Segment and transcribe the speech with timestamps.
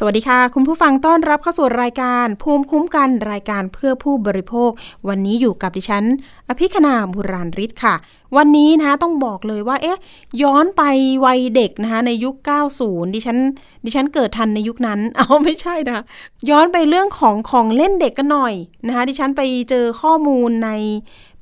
[0.00, 4.70] สวัสดีค่ะ คุณผู้ฟังต้อนรับเข้าสู่รายการ ภูมิคุ้มกันรายการเพื่อผู้บริโภค
[5.08, 6.04] วันนี้อยู่กับดิฉัน
[6.48, 7.94] อภิคณาบุราริศค่ะ
[8.36, 9.98] วันนี้นะคะต้องบอกเลยว่า เอ๊ะ
[10.42, 10.82] ย้อนไป
[11.24, 12.34] วัยเด็กนะคะในยุค
[12.74, 13.38] 90 ดิฉัน
[13.84, 16.04] ดิฉันเกิดทันในยุคนั้น เอาไม่ใช่นะ
[16.50, 18.54] ย้อนไปเรื่องของของเล่นเด็กกันหน่อย
[18.86, 20.70] นะคะดิฉันไปเจอข้อมูลใน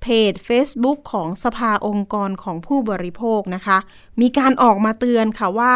[0.02, 3.78] เพจ Facebook ของสภาองค์กรของผู้บริโภคนะคะ
[4.20, 5.72] มีการออกมาเตือนค่ะว่า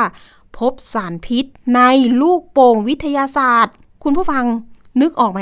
[0.58, 1.80] พบสารพิษใน
[2.22, 4.44] ลูกโป่งวิทยาศาสตร์ คุณผู้ฟัง
[5.00, 5.40] นึกออกไหม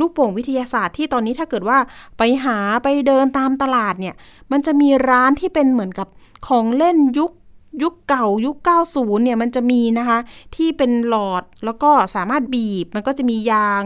[0.00, 1.78] ลูกโป่งวิทยาศาสตร์ที่ตอนนี้ถ้าเกิดว่า
[2.18, 4.14] ไปหาไปเดินตามตลาดเนี่ย
[4.52, 6.08] มันจะมีร้านที่เป็นเหมือนกับ
[6.46, 7.32] ของเล่นยุค
[7.82, 8.56] ยุคเก่ายุค
[8.90, 10.18] 90 เนี่ยมันจะมีนะคะ
[10.56, 13.82] ที่เป็นหลอดแล้วก็สามารถบีบ มันก็จะมียาง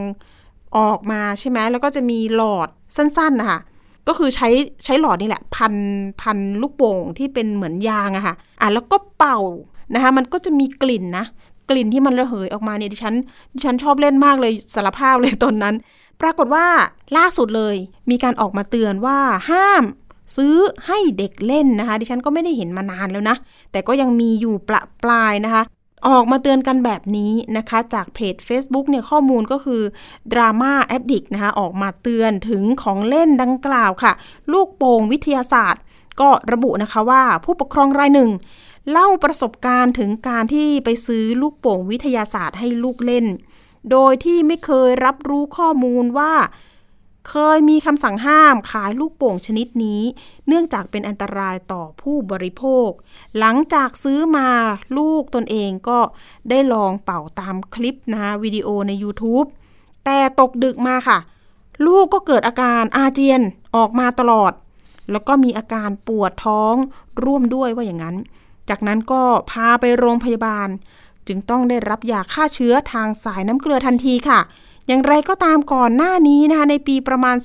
[0.79, 3.61] ออกมาใช่ไหมแล้วก็จะมีหลอดสั้นๆนะคะ
[4.09, 4.49] ก็คือใช้
[4.85, 5.75] ใช้หลอดนี่แหละ พัน
[6.23, 9.39] พันลูกโป่งที่เป็นเหมือนยางอะค่ะอะแล้วก็เป่า
[9.95, 11.25] นะคะมันก็จะมีกลิ่นนะ
[11.71, 13.15] กลิ่นที่มันระเหยออกมาเนี่ยดิฉัน
[13.55, 15.75] ดิฉันชอบเล่นมากเลยสารภาพเลยตอนนั้น
[16.21, 16.67] ปรากฏว่า
[17.17, 17.77] ล่าสุดเลย
[18.11, 19.19] มีการออกมาเตือนว่า
[19.51, 19.85] ห้าม
[20.37, 23.37] ซื้อให้เด็กเล่นนะคะ ดิฉันก็ไม่ได้เห็นมานานแล้วนะ
[23.73, 25.63] แต่ก็ยังมีอยู่ประปลายนะคะ
[26.09, 29.83] ออกมาเตือนกันแบบนี้นะคะ จากเพจ Facebook เนี่ยข้อมูลก็คือ
[30.33, 34.13] Drama Addict นะคะ ออกมาเตือนถึงของเล่นดังกล่าวค่ะ
[34.53, 35.83] ลูกโป่งวิทยาศาสตร์
[36.21, 38.31] ก็ระบุนะคะว่าผู้ปกครองรายหนึ่ง
[38.91, 43.27] เล่าประสบการณ์ถึงการที่ไปซื้อลูกโป่งวิทยาศาสตร์ให้ลูกเล่น
[43.91, 46.35] โดยที่ไม่เคยรับรู้ข้อมูลว่า
[47.31, 50.03] เคยมีคำสั่งห้ามขายลูกโป่งชนิดนี้
[50.47, 52.89] เนื่องจากเป็นอันตรายต่อผู้บริโภค
[53.39, 54.49] หลังจากซื้อมา
[54.99, 55.99] ลูกตนเองก็
[56.51, 59.47] ได้ลองเป่าตามคลิปนะวิดีโอใน YouTube
[60.05, 61.19] แต่ตกดึกมาค่ะ
[61.87, 63.41] ลูกก็เกิดอาการอาเจียน
[63.77, 64.53] ออกมาตลอด
[65.11, 66.75] แล้วก็มีอาการปวดท้อง
[67.25, 68.17] ร่วมด้วยว่าอย่างนั้น
[68.69, 70.69] จากนั้นก็พาไปโรงพยาบาล
[71.29, 74.41] จึงต้องได้รับยาฆ่าเชื้อทางสายน้ำเกลือทันทีค่ะ
[74.89, 77.37] อย่างไรก็ตามก่อนหน้านี้นะคะในปีประมาณ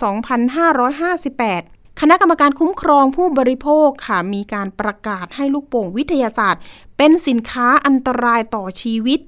[1.16, 6.62] 2558คณะกรรมการคุ้มครองผู้บริโภคค่ะมีการประกาศให้ลูกโป่งวิทยาศาสตร์
[6.98, 9.20] เป็นสินค้าอันตรายต่อชีวิต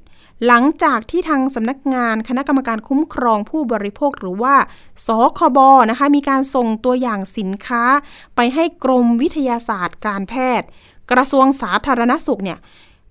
[0.45, 4.55] หลังจากที่ทางสำนักงานคณะกรรมการคุ้มครองผู้บริโภคหรือว่า
[5.07, 7.83] สคบนะคะมีการส่งตัวอย่างสินค้า
[8.35, 10.67] ไปให้กรมวิทยาศาสตร์การแพทย์
[11.11, 12.59] กระทรวงสาธารณสุขเนี่ย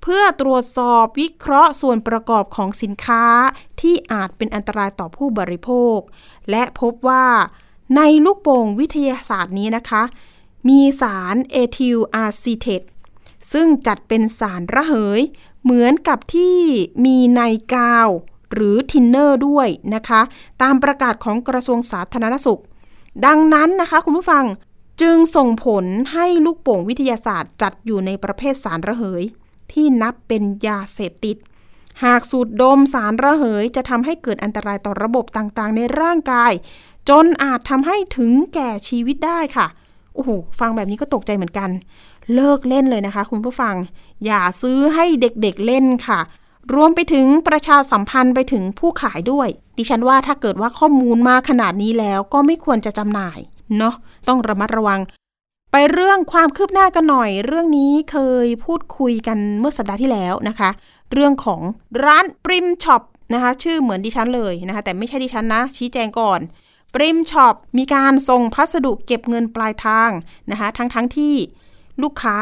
[0.02, 3.24] เพื่อตรวจสอบวิเคราะห์ส่วนประกอบของสินค้า
[3.80, 5.98] ที่อาจเป็นอันตรายต่อผู้บริโภค
[6.50, 7.26] และพบว่า
[7.96, 10.02] ในลูกโป่งวิทยาศาสตร์นี้นะคะ
[10.68, 12.82] มีสารเอทิลอะซีเทต
[13.52, 15.20] ซึ่งจัดเป็นสารระเหย
[15.62, 16.58] เหมือนกับที่
[17.04, 17.40] มีใน
[17.74, 18.08] กาว
[18.52, 20.20] หรือทินเนอร์ด้วยนะคะ
[20.62, 22.60] ตามประกาศของกระทรวงสาธารณสุข
[23.26, 24.44] ดังนั้นนะคะคุณผู้ฟัง
[25.00, 29.22] จึงส่งผลให้ลูกโป่งวิทยาศาสตร์จัดอยู่ในประเภทสารระเหย
[29.72, 31.36] ที่นับเป็นยาเสพติด
[32.04, 36.52] หากสูดดมสารระเหยจะทำให้เกิดอันตรายต่อระบบต่างๆ ในร่างกาย
[37.08, 39.66] จนอาจทำให้ถึงแก่ชีวิตได้ค่ะ
[40.14, 41.70] โอ้โหฟังแบบนี้ก็ตกใจเหมือนกัน
[42.34, 43.74] เลิกเล่นเลยนะคะ คุณผู้ฟัง
[44.24, 46.20] อย่าซื้อให้เด็กๆเเล่นค่ะ
[46.74, 49.48] รวมไปถึงประชาสัมพันธ์ไปถึงผู้ขายด้วย
[49.78, 53.38] ดิฉันว่าถ้าเกิดว่าข้อมูลมาขนาดนี้แล้วก็ไม่ควรจะจำหน่าย
[53.78, 53.94] เนาะ
[54.28, 55.00] ต้องระมัดระวัง
[55.72, 60.70] ไปเรื่องความคืบหน้ากันหน่อย เรื่องนี้เคยพูดคุยกันเมื่อสัปดาห์ที่แล้วนะคะ
[61.12, 61.60] เรื่องของ
[62.04, 63.02] ร้านปริมช็อป
[63.34, 66.40] นะคะชื่อเหมือนดิฉันเลยนะคะ แต่ไม่ใช่ดิฉันนะ ชี้แจงก่อน
[66.94, 70.10] ปริมช็อปมีการส่งพัสดุเก็บเงินปลายทาง
[70.50, 71.34] นะคะทั้งทั้งที่
[72.02, 72.38] ลูกค้า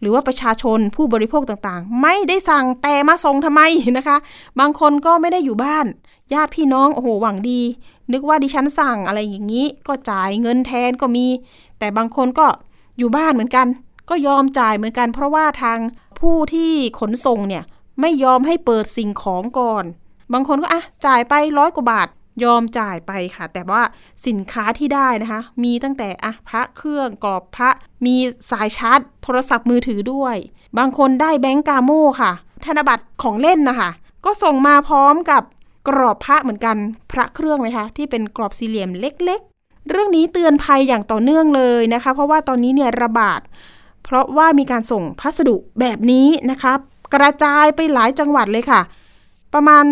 [0.00, 3.62] หรือว่าประชาชนผู้บริโภคต่างๆ ไม่ได้สั่งแต่มาส่งทำไม
[3.98, 4.16] นะคะ
[4.60, 5.86] บางคนก็ไม่ได้อยู่บ้าน
[6.34, 7.60] ญาติพี่น้องโอ้โหหวังดี
[8.12, 11.26] นึกว่าดิฉันสั่งอะไรอย่างนี้ ก็จ่ายเงินแทนก็มี
[11.78, 12.46] แต่บางคนก็
[12.98, 13.66] อยู่บ้านเหมือนกัน
[14.08, 15.78] ก็ยอมจ่ายเหมือนกัน เพราะว่าทาง
[16.20, 17.64] ผู้ที่ขนส่งเนี่ย
[18.00, 19.84] ไม่ยอมให้เปิดสิ่งของก่อน
[20.32, 22.08] บางคนก็อะจ่ายไปร้อยกว่าบาท
[22.44, 23.82] ยอมจ่ายไปค่ะ แต่ว่า
[24.26, 27.70] สินค้าที่ได้นะคะ มีตั้งแต่อะพระเครื่องกรอบพระ
[28.06, 28.16] มี
[28.50, 30.36] สายชาร์จ โทรศัพท์มือถือด้วย
[30.78, 32.32] บางคนได้แบงก์กาโม่ค่ะ
[32.64, 33.90] ธนบัตรของเล่นนะคะ
[34.24, 35.42] ก็ส่งมาพร้อมกับ
[35.88, 36.76] กรอบพระเหมือนกัน
[37.12, 43.40] พระเครื่องไหมคะที่เป็นกรอบสี่เหลี่ยมเล็ก ๆ เรื่องนี้เตือนภัยอย่างต่อเนื่องเลยนะคะ เพราะว่าตอนนี้เนี่ยระบาด
[44.04, 46.72] เพราะว่ามีการส่งพัสดุแบบนี้นะคะ
[47.14, 48.80] กระจายไปหลายจังหวัดเลยค่ะ
[49.54, 49.84] ประมาณ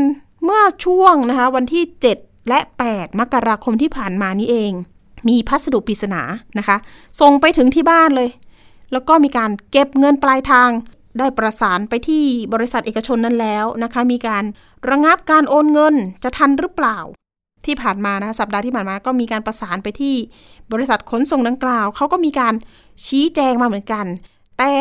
[0.45, 1.85] เมื่อช่วงนะคะวันที่
[2.17, 2.59] 7 และ
[2.91, 4.73] 8 มกราคมที่ผ่านมานี้เอง
[5.29, 6.23] มีพัสดุปริศนา
[6.59, 6.77] นะคะ
[7.21, 8.31] ส่งไปถึงที่บ้านเลย
[8.93, 10.71] แล้วก็มีการเก็บเงินปลายทาง
[11.19, 12.25] ได้ประสานไปที่
[12.55, 14.45] บริษัทเอกชนนั้นแล้วนะคะ มีการ
[14.91, 16.99] ระงับการโอนเงินจะทันหรือเปล่า
[17.67, 20.15] ที่ผ่านมานะคะสัปดาห์ที่ผ่านมาก็มีการประสานไปที่
[20.73, 22.55] บริษัทขนส่งดังกล่าวเขาก็มีการ
[23.07, 24.07] ชี้แจงมาเหมือนกัน
[24.59, 24.73] แต่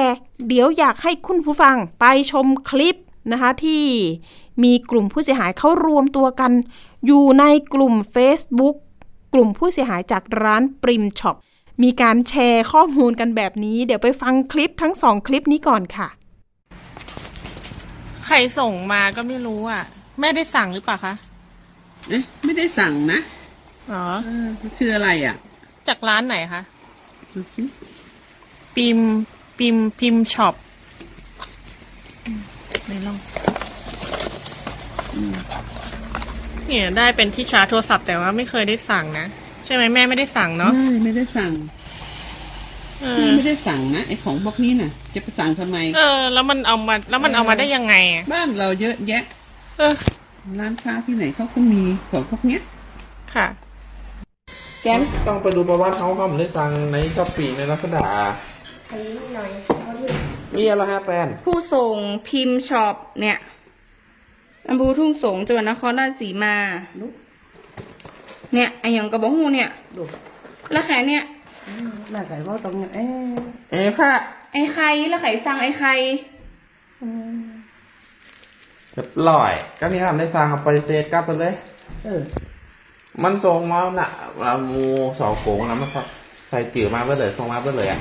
[0.47, 2.95] เดี๋ยวอยากให้คุณผู้ฟังไปชมคลิป
[3.31, 3.83] นะคะที่
[4.63, 6.51] มีกลุ่มผู้เสียหายเขารวมตัวกัน
[7.05, 7.43] อยู่ใน
[7.73, 8.75] กลุ่ม Facebook
[9.33, 11.35] กลุ่มผู้เสียหายจากร้านปริมช็อป
[11.83, 16.07] มีการแชร์ข้อมูลกันแบบนี้ เดี๋ยวไปฟังคลิปทั้งสองคลิปนี้ก่อนค่ะ
[18.27, 19.83] ใครส่งมาก็ไม่รู้อะ
[20.19, 21.13] แม่ได้สั่งหรือเปล่าคะ
[22.09, 23.19] เอ๊ะไม่ได้สั่งนะ
[23.91, 24.47] อ๋อเออ
[24.77, 25.35] คืออะไรอะ
[25.87, 26.61] จากร้านไหนคะ
[27.33, 27.63] ดูสิ
[28.75, 28.99] ปิม
[29.59, 30.55] ปิมพิมพ์ช็อป
[32.85, 33.17] ไหนลอง
[36.67, 39.25] เนี่ยได้เป็นที่ชาร์จโทรศัพท์แต่ว่าไม่เคยได้สั่งนะ
[39.65, 41.51] ใช่ไหมแม่ไม่ได้สั่งเนาะ ไม่ไม่ได้สั่ง
[43.01, 49.23] เอแม่อไม่ได้สั่งนะไอ้ของพวกนี้น่ะ จะไปสั่งทำไม เออ แล้วมันเอามา แล้วมันเอามาได้ยังไงอะบ้านเราเยอะแยะ
[49.79, 49.93] เออ
[50.59, 52.61] ร้านค้าที่ไหนเขาก็มีของพวกเนี้ย
[53.35, 53.47] ค่ะ
[54.81, 58.01] แกมต้องไปดูประวัติเขาเขาไม่ได้สั่งในช้อปปี้ในลักษณะ
[60.55, 61.95] มีอะไรฮะแฟนผู้ส่ง
[62.27, 63.37] พิมพ์ช็อปเนี่ย
[64.69, 66.55] อำเภอทุ่งสงจังหวัดนครราชสีมา
[68.53, 69.69] เนี่ยไอหยังกระบอกหูเนี่ย
[70.71, 71.23] แล้วแขเนี่ย
[73.71, 74.13] เอ้ค่ะ
[74.53, 75.89] ไอใครแล้วไขสั่งไอใคร
[78.93, 81.53] เรียบร้อยก็นี่ทำได้สั่งเอาปฏิเสธกลับไปเลย
[83.23, 84.09] มันส่งมาน่ะ
[84.41, 84.85] ว่าหมู
[85.19, 85.89] สองโกงนะมัน
[86.49, 87.99] ใส่จื่อมาเพื่อเลยส่งมาเพื่อเลยอะ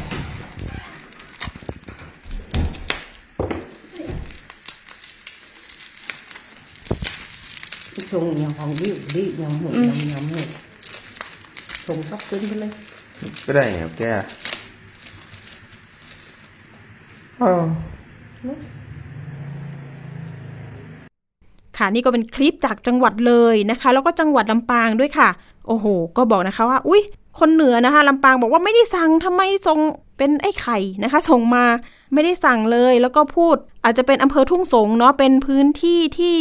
[8.12, 10.40] ส่งอย่างของดิวดิอย่างหมูอืมยำยำหมู
[11.86, 12.72] ส่งซับซึ้งไปเลย
[13.46, 14.02] ก็ได้เนี่ยแก
[17.40, 17.64] เออ
[21.76, 25.28] ค่ะนี่ก็เป็นคลิปจากจังหวัดเลยนะคะ แล้วก็จังหวัดลำปางด้วยค่ะ
[25.66, 25.86] โอ้โห
[26.16, 27.02] ก็บอกนะคะว่า อุ้ย
[27.38, 29.78] คนเหนือนะคะลำปางบอกว่าไม่ได้สั่งทำไมส่ง
[30.18, 31.64] เป็นไอ้ไข่นะคะส่งมา
[32.14, 36.38] ไม่ได้สั่งเลยแล้วก็พูดอาจจะเป็นอำเภอทุ่งสงเนาะเป็นพื้นที่ที่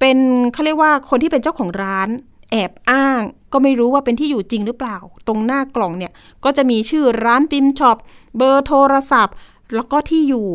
[0.00, 0.18] เป็น
[0.52, 2.08] เขาเรียกว่าคนที่เป็นเจ้าของร้าน
[2.54, 3.22] แอบอ้าง
[3.52, 4.96] ก็ไม่รู้ว่าเป็นที่อยู่จริงหรือเปล่า
[5.26, 6.12] ตรงหน้ากล่องเนี่ย
[6.44, 7.96] ก็จะมีชื่อร้านปิมช็อป
[8.36, 9.34] เบอร์โทรศัพท์
[9.74, 10.48] แล้วก็ที่อยู่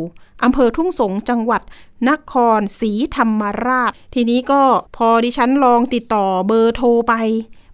[0.43, 1.61] อำเภอทุ่งสงจังหวัด
[2.09, 4.61] นครศรีธรรมราช ทีนี้ก็
[4.97, 7.13] พอดิฉันลองติดต่อเบอร์โทรไป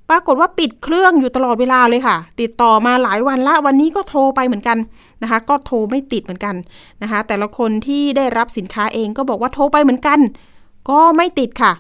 [0.10, 4.78] ปรากฏว่าปิดเครื่องอยู่ตลอดเวลาเลยค่ะ ติดต่อมาหลายวันละวันนี้ก็โทรไปเหมือนกัน
[5.22, 6.56] นะคะ ก็โทรไม่ติดเหมือนกัน
[7.02, 10.20] นะคะ แต่ละคนที่ได้รับสินค้าเองก็บอกว่าโทรไปเหมือนกัน
[10.90, 11.74] ก็ไม่ติดค่ะ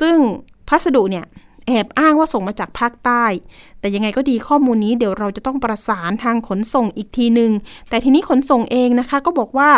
[0.00, 0.16] ซึ่ง
[0.68, 1.24] พัสดุเนี่ย
[1.66, 3.24] แอบอ้างว่าส่งมาจากภาคใต้
[3.80, 7.52] แต่ยังไงก็ดีข้อมูลนี้เดี๋ยวเราจะต้องประสานทางขนส่งอีกทีหนึ่ง
[7.88, 9.70] แต่ทีนี้ขนส่งเองนะคะก็บอกว่า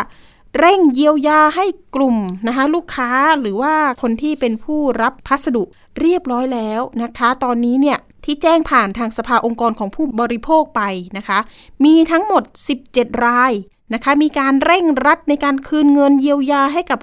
[0.58, 2.16] เร่งเยียวยาให้กลุ่ม
[2.46, 3.10] นะคะลูกค้า
[3.40, 5.62] หรือว่าคนที่เป็นผู้รับพัสดุ
[6.00, 10.82] เรียบร้อยแล้วนะคะ ตอนนี้เนี่ยที่แจ้งผ่านทางสภาองค์กรของผู้บริโภคไป
[11.16, 11.38] นะคะ
[11.84, 12.42] มีทั้งหมด
[12.82, 13.52] 17 ราย
[13.94, 16.98] นะคะ มีการเร่งรัดในการคืนเงินเยียวยาให้กับ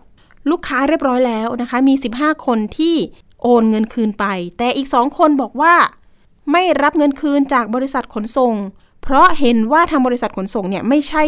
[0.51, 2.95] ลูกค้าเรียบร้อยแล้วนะคะ มี 15 คนที่
[3.43, 4.25] โอนเงินคืนไป
[4.57, 5.73] แต่อีก2คนบอกว่า
[6.51, 8.55] ไม่รับเงินคืนจากบริษัทขนส่ง
[9.03, 11.23] เพราะเห็นว่าทางบริษัทขนส่งเนี่ยไม่ใช่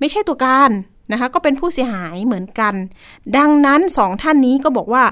[0.00, 0.70] ไม่ใช่ตัวการ
[1.12, 2.74] นะคะก็เป็นผู้เสียหายเหมือนกัน
[3.36, 5.04] ดังนั้นสองท่านนี้ก็บอกว่า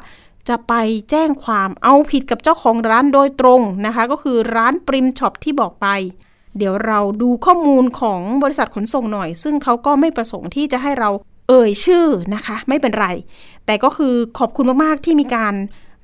[0.48, 0.74] จะไป
[1.10, 5.86] แจ้งความเอาผิดกับเจ้าของร้านโดยตรงนะคะ ก็คือร้านปริมช็อปที่บอกไป
[6.58, 11.10] เดี๋ยวเราดูข้อมูลของบริษัทขนส่งหน่อย ซึ่งเขาก็ไม่ประสงค์ที่จะให้เรา
[11.48, 13.06] เอ่ยชื่อนะคะ ไม่เป็นไร
[13.66, 15.54] แต่ก็คือขอบคุณมาก ๆ ที่มีการ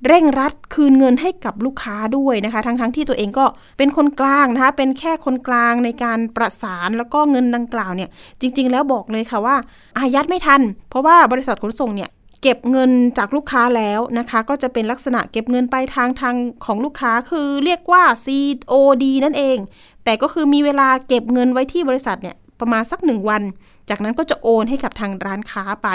[0.07, 3.45] เร่งรัดคืนเงินให้กับลูกค้าด้วยนะคะ ทั้งๆทที่ตัวเองก็
[3.79, 8.09] เป็นคนกลางนะคะ เป็นแค่คนกลางในการประสานแล้วก็เงินดังกล่าวเนี่ย
[8.41, 9.57] จริง ๆ แล้วบอกเลยค่ะว่า
[9.99, 12.11] อายัดไม่ทัน เพราะว่าบริษัทขนส่งเนี่ย
[12.43, 16.35] เก็บเงินจากลูกค้าแล้วนะคะ ก็จะเป็นลักษณะเก็บเงินไปลายทางทาง
[16.65, 19.59] ของลูกค้าคือเรียกว่า COD นั่นเอง
[20.05, 23.43] แต่ก็คือมีเวลาเก็บเงินไว้ที่บริษัทเนี่ยประมาณสักหนึ่งวัน
[23.91, 25.89] จากนั้นก็จะโอนให้กับทางร้านค้าไป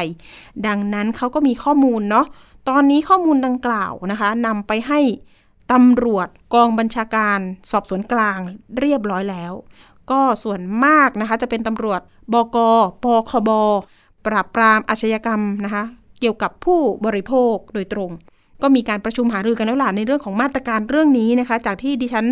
[0.68, 2.26] ดังนั้นเขาก็มีข้อมูลเนาะ
[2.70, 5.00] ตอนนี้ข้อมูลดังกล่าวนะคะนำไปให้
[5.72, 7.40] ตำรวจกองบัญชาการ
[7.72, 8.38] สอบสวนกลาง
[8.80, 9.54] เรียบร้อยแล้ว
[10.12, 12.02] ก็ส่วนมากนะคะจะเป็นตำรวจ
[12.34, 12.58] บก
[13.04, 13.50] ปคบ
[14.26, 15.84] ปราบปรามอาชญากรรมนะคะ
[16.20, 18.12] เกี่ยวกับผู้บริโภคโดยตรง
[18.62, 22.26] ก็มีการประชุมหารือกันแล้วล่ะในเรื่องของมาตรการเรื่องนี้นะคะ จากที่ดิฉัน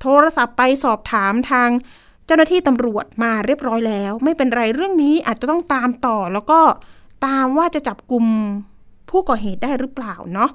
[0.00, 1.68] โทรศัพท์ไปสอบถามทาง
[2.26, 6.60] เจ้าหน้าที่ตำรวจมาเรียบร้อยแล้ว ไม่เป็นไรเรื่องนี้อาจจะต้องตามต่อ แล้วก็
[7.26, 8.24] ตามว่าจะจับกลุ่ม
[9.12, 10.50] ผู้ก่อเหตุได้หรือเปล่าเนาะ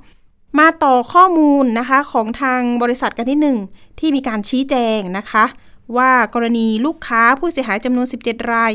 [0.60, 3.58] มาต่อข้อมูลนะคะของทางบริษัทกันที่หนึ่ง
[4.00, 5.46] ที่มีการชี้แจงนะคะ
[5.98, 8.72] ว่ากรณีลูกค้าผู้เสียหายจำนวน 17 ราย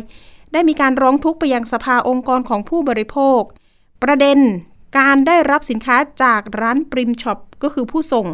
[0.52, 3.40] ได้มีการร้องทุกข์ไปยังสภาองค์กรของผู้บริโภค
[4.02, 4.38] ประเด็น
[4.98, 8.26] การได้รับสินค้าจากร้านปริมช็อปก็คือผู้ส่ง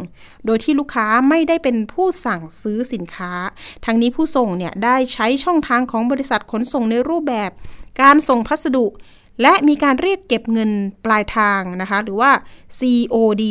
[0.45, 3.31] โดยที่ลูกค้าไม่ได้เป็นผู้สั่งซื้อสินค้า
[3.85, 7.51] ทั้งนี้ผู้ส่งเนี่ยได้ใช้ช่องทางของบริษัทขนส่งในรูปแบบ
[8.01, 8.85] การส่งพัสดุ
[9.41, 10.71] และมีการเรียกเก็บเงิน
[11.05, 12.31] ปลายทางนะคะ หรือว่า
[12.79, 13.43] COD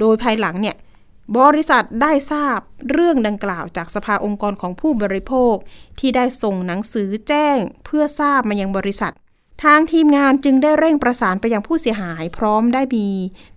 [0.00, 0.76] โดยภายหลังเนี่ย
[1.38, 2.58] บริษัทได้ทราบ
[2.90, 5.54] เรื่องดังกล่าวจากสภาองค์กรของผู้บริโภค
[5.98, 9.12] ที่ได้ส่งหนังสือแจ้งเพื่อทราบมายังบริษัท
[9.64, 13.08] ทางทีมงานจึงได้เร่งประสานไปยังผู้เสียหาย พร้อมได้มี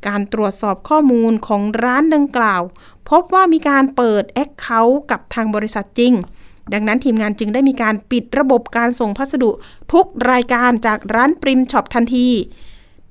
[0.07, 2.61] การตรวจสอบข้อมูลของร้านดังกล่าว
[3.09, 6.13] พบว่ามีการเปิด account กับทางบริษัทจริง
[6.73, 9.51] ดังนั้นทีมงานจึงได้มีการปิดระบบการส่งพัสดุ
[9.93, 12.29] ทุกรายการจากร้านปริมช็อปทันที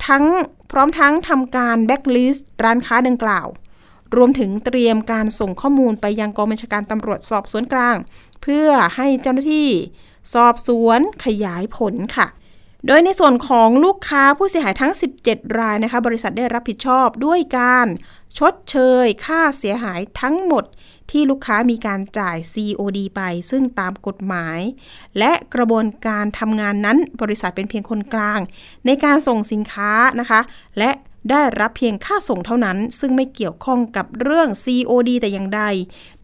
[0.07, 0.25] ทั้ง
[0.73, 3.47] พร้อมทั้งทำการแบ็กลิสต์ร้านค้าดังกล่าว
[4.17, 7.97] รวมถึงเตรียมการส่งข้อมูลไปยังกองบัญชาการตำรวจสอบสวนกลาง
[8.43, 9.69] เพื่อให้เจ้าหน้าที่
[10.35, 12.27] สอบสวนขยายผลค่ะ
[12.87, 14.93] โดยในส่วนของลูกค้าผู้เสียหายทั้ง
[15.25, 17.87] 17 รายนะคะ บริษัทได้รับผิดชอบด้วยการ
[18.39, 20.65] ชดเชย ค่าเสียหายทั้งหมด
[21.11, 24.61] ที่ลูกค้ามีการจ่าย COD ไป ซึ่งตามกฎหมาย
[25.19, 28.41] และกระบวนการทำงานนั้นบริษัทเป็นเพียงคนกลาง
[28.87, 30.41] ในการส่งสินค้านะคะ
[30.79, 30.91] และ
[31.31, 35.63] ได้รับเพียงค่าส่งเท่านั้น ซึ่งไม่เกี่ยวข้องกับเรื่อง COD แต่อย่างใด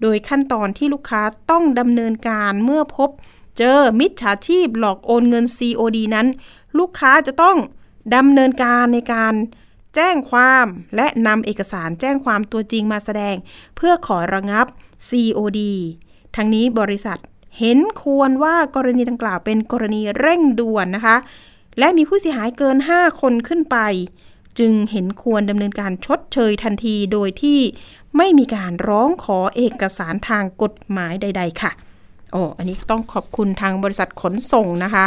[0.01, 3.11] โดยขั้นตอนที่ลูกค้าต้องดำเนินการเมื่อพบ
[3.59, 6.27] เจอมิจฉาชีพหลอกโอนเงิน COD นั้น
[6.79, 7.57] ลูกค้าจะต้อง
[8.17, 9.35] ดำเนินการในการ
[9.95, 13.37] แจ้งความและนำเอกสารแจ้งความตัวจริงมาแสดง
[13.77, 14.67] เพื่อขอระงับ
[15.09, 15.61] COD
[16.37, 17.19] ทั้งนี้บริษัท
[17.59, 21.17] เห็นควรว่ากรณีดังกล่าวเป็นกรณีเร่งด่วนนะคะ
[21.79, 23.79] และมีผู้เสียหายเกิน 5 คนขึ้นไป
[24.59, 27.61] จึงเห็นควรดำเนินการชดเชยทันทีโดยที่
[28.17, 31.71] ไม่มีการร้องขอเอกสารทางกฎหมายใด ๆ ค่ะ
[32.33, 35.07] โอ้อันนี้ต้องขอบคุณทางบริษัทขนส่งนะคะ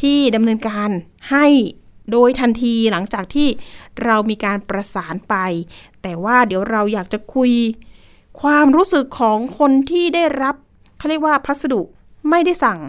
[0.00, 0.90] ที่ดำเนินการ
[1.30, 1.46] ให้
[2.12, 3.48] โดยทันทีหลังจากที่
[4.04, 5.34] เรามีการประสานไป
[6.02, 7.52] แต่ว่าเดี๋ยวเราอยากจะคุย
[8.40, 10.54] ความรู้สึกของคนที่ได้รับ
[10.98, 11.80] เขาเรียกว่าพัสดุ
[12.30, 12.80] ไม่ได้สั่ง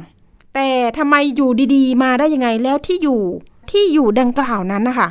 [0.56, 3.22] แต่ทำไมอยู่ดีๆ มาได้ยังไงแล้วที่อยู่
[3.72, 5.10] ที่อยู่ดังกล่าวนั้นนะคะ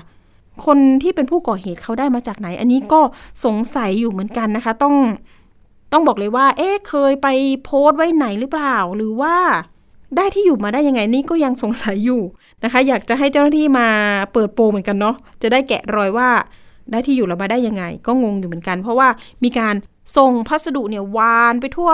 [0.65, 3.01] คนที่เป็นผู้ก่อเหตุเขาได้มาจากไหน อันนี้ก็
[3.45, 4.95] สงสัยอยู่เหมือนกันนะคะ ต้อง
[5.93, 7.29] ต้องบอกเลยว่า เอ๊ะเคยไป
[7.65, 9.35] โพสต์ไว้ไหนหรือเปล่า หรือว่า
[10.17, 12.23] ได้ที่อยู่มาได้ยังไงนี่ก็ยังสงสัยอยู่
[12.65, 13.89] นะคะ อยากจะให้เจ้าหน้าที่มา
[14.33, 16.31] เปิดโปงเหมือนกันเนาะจะได้แกะรอยว่า
[16.91, 19.09] ได้ที่อยู่เรามาได้ยังไง ก็งงอยู่เหมือนกัน เพราะว่า
[19.45, 19.75] มีการ
[20.17, 21.91] ส่งพัสดุเนี่ยวานไปทั่ว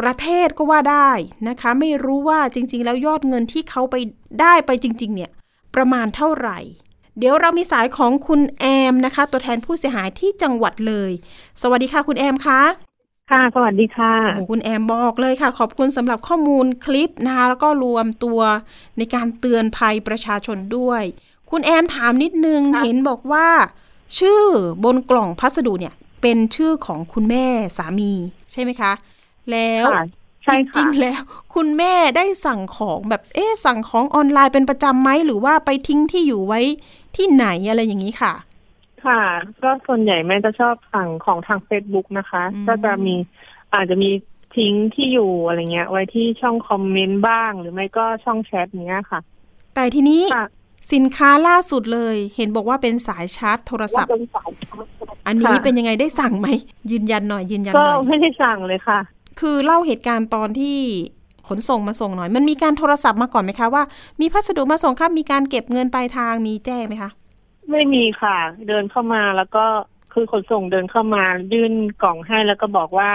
[0.00, 1.10] ประเทศก็ว่าได้
[1.48, 3.94] นะคะ ไม่รู้ว่าจริง ๆ แล้วยอดเงินที่เขาไป
[4.40, 5.30] ได้ไปจริง ๆ เนี่ย
[5.74, 6.58] ประมาณเท่าไหร่
[7.18, 11.10] เดี๋ยวเรามีสายของคุณแอมนะคะ ตัวแทนผู้เสียหายที่จังหวัดเลย
[11.62, 12.60] สวัสดีค่ะคุณแอมคะ
[13.30, 18.40] ค่ะ สวัสดีค่ะโอ้คุณแอมบอกเลยค่ะ ขอบคุณสำหรับข้อมูลคลิปนะคะแล้วก็รวมตัว
[18.98, 21.02] ในการเตือนภัยประชาชนด้วย
[21.50, 23.48] คุณแอมถามนิดนึงค่ะเห็นบอกว่า
[24.18, 24.42] ชื่อ
[24.84, 28.12] บนกล่องพัสดุเนี่ย เป็นชื่อของคุณแม่สามี
[28.52, 28.92] ใช่ไหมคะ
[29.52, 30.00] แล้วค่ะ
[30.44, 31.20] ใช่จค่ะริงๆแล้ว
[31.54, 36.60] คุณแม่ได้สั่งของแบบเอ๊ะสั่งของออนไลน์เป็นประจำไหมหรือว่าไปทิ้งที่อยู่ไว้
[37.16, 38.32] ที่ไหนอะไรอย่างนี้ค่ะ
[39.06, 39.22] ค่ะ
[39.62, 43.14] ก็ส่วนใหญ่แม่จะชอบสั่งของทาง Facebook นะคะอืมก็จะมี
[43.74, 44.10] อาจจะมี
[44.56, 49.20] ทิ้งที่อยู่อะไรเงี้ย ไว้ที่ช่องคอมเมนต์บ้าง หรือไม่ก็ช่องแชทเนี้ยค่ะ
[49.74, 50.46] แต่ทีนี้ค่ะ
[50.92, 54.50] สินค้าล่าสุดเลย เห็นบอกว่าเป็นสายชาร์จโทรศัพท์เป็นสาย
[55.26, 56.48] อันนี้ค่ะเป็นยังไงได้สั่งไหม
[56.90, 58.98] ยืนยันหน่อยยืนยันก็หน่อยไม่ได้สั่งเลยค่ะ
[59.40, 60.78] คือเล่าเหตุการณ์ตอนที่
[61.48, 63.82] ขนส่งมาส่งหน่อย มันมีการโทรศัพท์มาก่อนไหมคะว่า
[64.20, 67.10] มีพัสดุมาส่งครับมีการเก็บเงินปลายทางมีแจ้งไหมคะ
[67.70, 68.38] ไม่มีค่ะ
[68.68, 69.64] เดินเข้ามาแล้วก็
[70.12, 73.12] คือขนส่งเดินเข้ามายื่นกล่องให้แล้วก็บอกว่า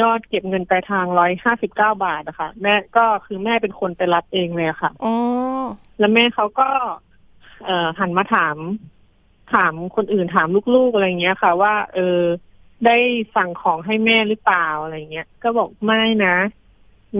[0.00, 5.14] ยอดเก็บเงินปลายทางร้อยห้าสิบเก้าบาทนะคะแม่ก็คือแม่เป็นคนไปรับเองเลยอะค่ะอ๋อ
[5.98, 6.68] แล้วแม่เขาก็
[7.64, 8.56] เอ่อหันมาถาม
[9.54, 12.20] ถามคนอื่นถามลูกๆอะไรเงี้ยค่ะ ว่า เออ
[12.86, 12.96] ได้
[13.36, 16.36] สั่งของให้แม่หรือเปล่าอะไรเงี้ย ก็บอกไม่นะ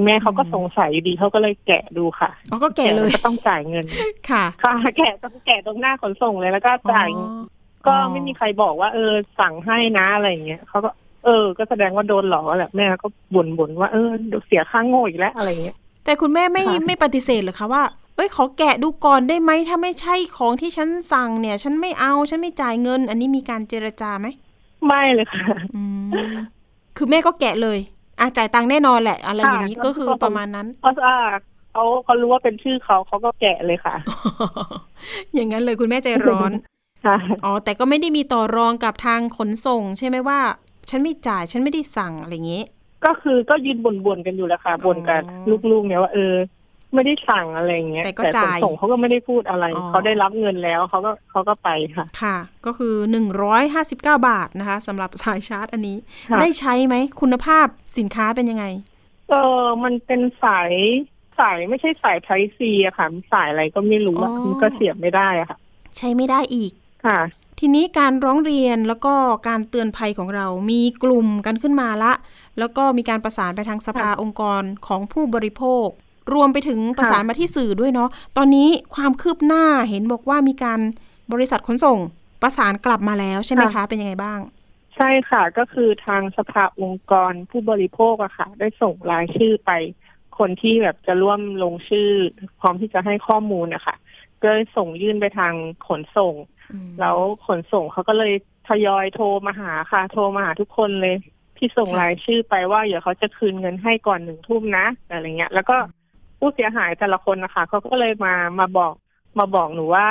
[0.04, 3.86] แม่เขาก็สงสัยอยู่ดีเขาก็เลยแกะดูค่ะอ๋อก็แก่เลยก็ต้องจ่ายเงิน
[4.30, 7.42] ค่ะ ค่ะ แกะต้องแกะตรงหน้าขนส่งเลยแล้วก็จ่ายอ๋อ
[7.86, 10.90] ก็อ๋อไม่มีใครบอกว่า เออ สั่งให้นะอะไรเงี้ยเขาก็
[11.24, 17.82] เออ ก็แสดงว่าโดนหลอกแหละแม่ก็บ่นบ่นๆว่าเออเดี๋ยวเสียค่าโง่อีกแล้วอะไรเงี้ย แต่คุณแม่ไม่ค่ะไม่ปฏิเสธเหรอคะว่า
[18.16, 24.26] เอ้ยขอแกะดูก่อนได้ไหมถ้าไม่ใช่ของที่ฉันสั่งเนี่ย ฉันไม่เอาฉันไม่จ่ายเงิน อันนี้มีการเจรจาไหม
[24.86, 25.44] ไม่เลยค่ะ
[25.74, 26.34] อืม
[26.96, 27.78] คือแม่ก็แกะเลย
[28.20, 31.16] อะจ่ายตังค์แน่นอนแหละ อะไรอย่างนี้ค่ะก็คือประมาณนั้นเพราะว่า
[31.72, 33.96] เขาเขารู้ว่าเป็นชื่อเขาเขาก็แกะเลยค่ะ
[35.34, 36.52] อย่างนั้นเลยคุณแม่ใจร้อน
[37.06, 40.38] ค่ะอ๋อแต่ก็ไม่ได้มีต่อรองกับทางขนส่ง ใช่ไหมว่า
[40.90, 42.62] ฉันไม่จ่ายฉันไม่ได้สั่งอะไรอย่างนี้
[43.04, 46.34] ก็คือก็ยืนบ่นๆกันอยู่แหละค่ะบ่นกับอ๋อลูกๆเนี่ยว่าเออ
[46.94, 52.94] ไม่ได้สั่งอะไรอย่างเงี้ยแต่ก็ขนจ่ายส่งเขาก็ไม่ได้พูดอะไรอ๋อเขาได้รับเงินแล้วเขาก็เขาก็ไปค่ะ ค่ะ ก็คือ
[53.58, 55.96] 159บาทนะคะสำหรับสายชาร์จอันนี้
[56.30, 57.66] ค่ะได้ใช้ไหมคุณภาพ
[57.98, 58.64] สินค้าเป็นยังไง
[59.30, 60.72] เออมันเป็นสาย
[61.38, 65.58] สายไม่ใช่สายไทซีอะค่ะสายอะไรก็ไม่รู้อะอ๋อมันก็เสียบไม่ได้อะค่ะ
[65.96, 66.72] ใช้ไม่ได้อีก
[67.06, 67.20] ค่ะ
[67.58, 69.14] ทีนี้การร้องเรียนแล้วก็
[69.48, 72.12] การเตือนภัยของเรา มีกลุ่มกันขึ้นมาละ
[72.58, 75.88] แล้วก็มีการประสานไปทางสภาองค์กรของผู้บริโภค
[76.34, 80.80] รวมไปถึงประสานมาที่สื่อด้วยเนาะตอนนี้ความคืบหน้าเห็นบอกว่ามีการ
[81.32, 81.98] บริษัทขนส่ง
[82.42, 84.40] ประสานกลับมาแล้วใช่ไหมคะค่ะเป็นยังไงบ้าง
[84.96, 89.70] ใช่ค่ะก็คือทางสภาองค์กรผู้บริโภคอะค่ะ ได้ส่งรายชื่อไป
[90.38, 92.10] คนที่แบบจะร่วมลงชื่อ
[92.60, 93.96] พร้อมที่จะให้ข้อมูลนะคะ
[94.42, 95.54] ก็เลยส่งยื่นไปทาง
[95.88, 96.34] ขนส่ง
[97.00, 98.32] แล้วขนส่งเขาก็เลย
[98.68, 101.16] ทยอยโทรมาหาค่ะ โทรมาหาทุกคนเลย
[101.56, 105.76] ที่ส่งค่ะรายชื่อไปว่าเดี๋ยวเขาจะคืนเงินให้ก่อนหนึ่งทุ่มนะอะไรเงี้ย แล้วก็
[106.40, 108.92] ผู้เสียหายแต่ละคนนะคะเขาก็เลยมามาบอก
[109.38, 110.08] มาบอกหนูว่า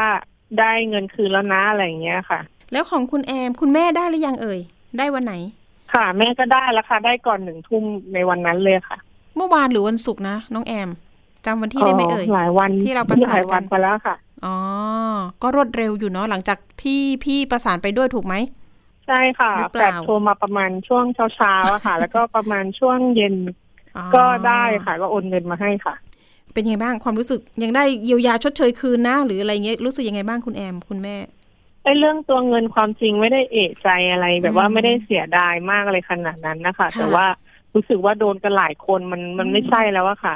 [0.59, 2.39] ได้เงินคืนแล้วนะอะไรเงี้ยค่ะ
[2.71, 4.59] แล้วของคุณแอมคุณแม่ได้หรือยังเอ่ย
[4.97, 5.33] ได้วันไหน
[5.93, 7.83] ค่ะ แม่ก็ได้แล้วค่ะ ได้ก่อนหนึ่งทุ่ม
[8.13, 8.97] ในวันนั้นเลยค่ะ
[9.35, 10.89] เมื่อวานหรือวันศุกร์นะน้องแอม
[11.45, 14.55] จำวันที่ได้ไหมเอ่ยหลายวันที่เราประสานหลายวันกันไปแล้วค่ะอ๋อ
[15.41, 18.35] ก็รวดเร็วอยู่เนาะหลังจากที่พี่ประสานไปด้วยถูกไหม
[19.07, 21.05] ใช่ค่ะหรือเปแปล่าดโทรมาประมาณช่วง
[21.35, 23.35] เช้าๆอะค่ะ แล้วก็ประมาณช่วงเย็น
[23.97, 25.95] อ๋อก็ได้ค่ะ ก็โอนเงินมาให้ค่ะ
[26.53, 31.15] เป็นยังไงบ้างความรู้สึกยังได้เยียวยาชดเชยคืนนะ หรืออะไรเงี้ยรู้สึกยังไงบ้างคุณแอมคุณแม่
[31.83, 37.25] ไอ้เรื่องตัวเงินความจริงไม่ได้เอะใจอะไร แบบว่าอืมไม่ได้เสียดายมากอะไรขนาดนั้นนะคะค่ะแต่ว่า
[37.73, 40.35] รู้สึกว่าโดนกันหลายคนมันมันไม่ใช่แล้วอะค่ะ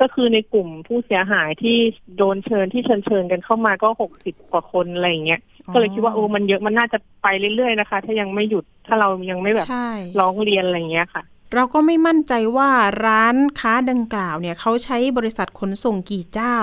[0.00, 1.76] ก็คือในกลุ่มผู้เสียหายที่
[2.18, 5.40] โดนเชิญที่เชิญเชิญกันเข้ามาก็หกสิบกว่าคนอะไรอย่างเงี้ย
[5.72, 9.88] ก็เลยคิดว่าโอ้มันเยอะมันน่าจะไปเรื่อยๆนะคะ ถ้ายังไม่หยุดถ้าเรายังไม่แบบใช่
[10.20, 11.22] ร้องเรียนอะไรอย่างเงี้ยค่ะ
[11.54, 12.70] เราก็ไม่มั่นใจว่า
[13.06, 16.56] ร้านค้าดังกล่าวเนี่ยเขาใช้บริษัทขนส่งกี่เจ้า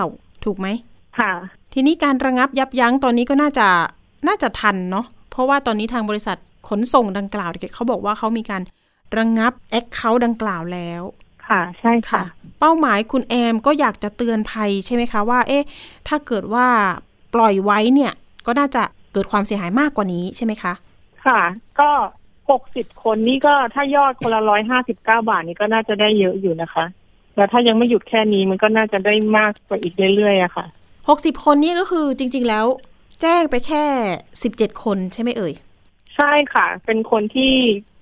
[0.44, 0.66] ถูกไหม
[1.18, 1.32] ค่ะ
[1.72, 3.68] ทีนี้การระงับยับยั้งตอนนี้ก็น่าจะ
[4.28, 6.36] น่าจะทันเนาะเพราะว่าตอนนี้ทางบริษัท
[6.68, 8.62] ขนส่งดังกล่าวเนี่ยเขาบอกว่าเขามีการ
[9.18, 11.02] ระงับแอคเคาท์ดังกล่าวแล้ว
[11.48, 12.22] ค่ะ ใช่ค่ะ
[12.60, 15.64] เป้าหมายคุณแอมก็อยากจะเตือนภัยใช่ไหมคะว่า เอ๊ะ
[16.08, 16.66] ถ้าเกิดว่า
[17.34, 18.12] ปล่อยไว้เนี่ย
[18.46, 20.72] ก็น่าจะเกิดความเสียหายมากกว่านี้ใช่ไหมคะ
[21.26, 21.40] ค่ะ
[21.80, 21.90] ก็
[22.50, 26.84] หกสิบคนนี่ก็ถ้ายอดคนละร้อยห้าสิบเก้าบาทนี่ก็น่าจะได้เยอะอยู่นะคะ
[27.36, 30.66] แล้วถ้ายังไม่หยุดแค่นี้มันก็น่าจะได้มากกว่าอีกเรื่อยๆอะค่ะ
[31.08, 32.66] หกสิบคนนี่ก็คือจริง ๆ แล้ว
[33.22, 33.84] แจ้งไปแค่
[34.42, 35.52] สิบเจ็ดคนใช่ไหมเอ่ย
[36.16, 37.52] ใช่ค่ะ เป็นคนที่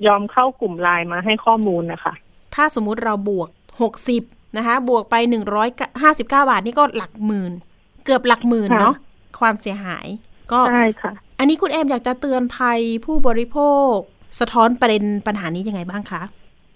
[0.06, 2.14] ยอมเข้ากลุ่มไลน์มาให้ข้อมูลนะคะ
[2.54, 3.48] ถ้าสมมุติเราบวก
[3.82, 4.22] หกสิบ
[4.56, 5.68] นะคะ บวกไปหนึ่งร้อย
[6.02, 7.52] ห้าสิบเก้าบาทนี่ก็หลักหมื่น
[8.04, 8.94] เกือบหลักหมื่นค่ะเนาะ
[9.40, 10.06] ความเสียหาย
[10.52, 13.58] ก็ใช่ค่ะ อันนี้คุณแอมอยากจะเตือนภัยผู้บริโภ
[13.92, 13.94] ค
[14.40, 16.22] สะท้อนประเด็นปัญหานี้ยังไงบ้างคะ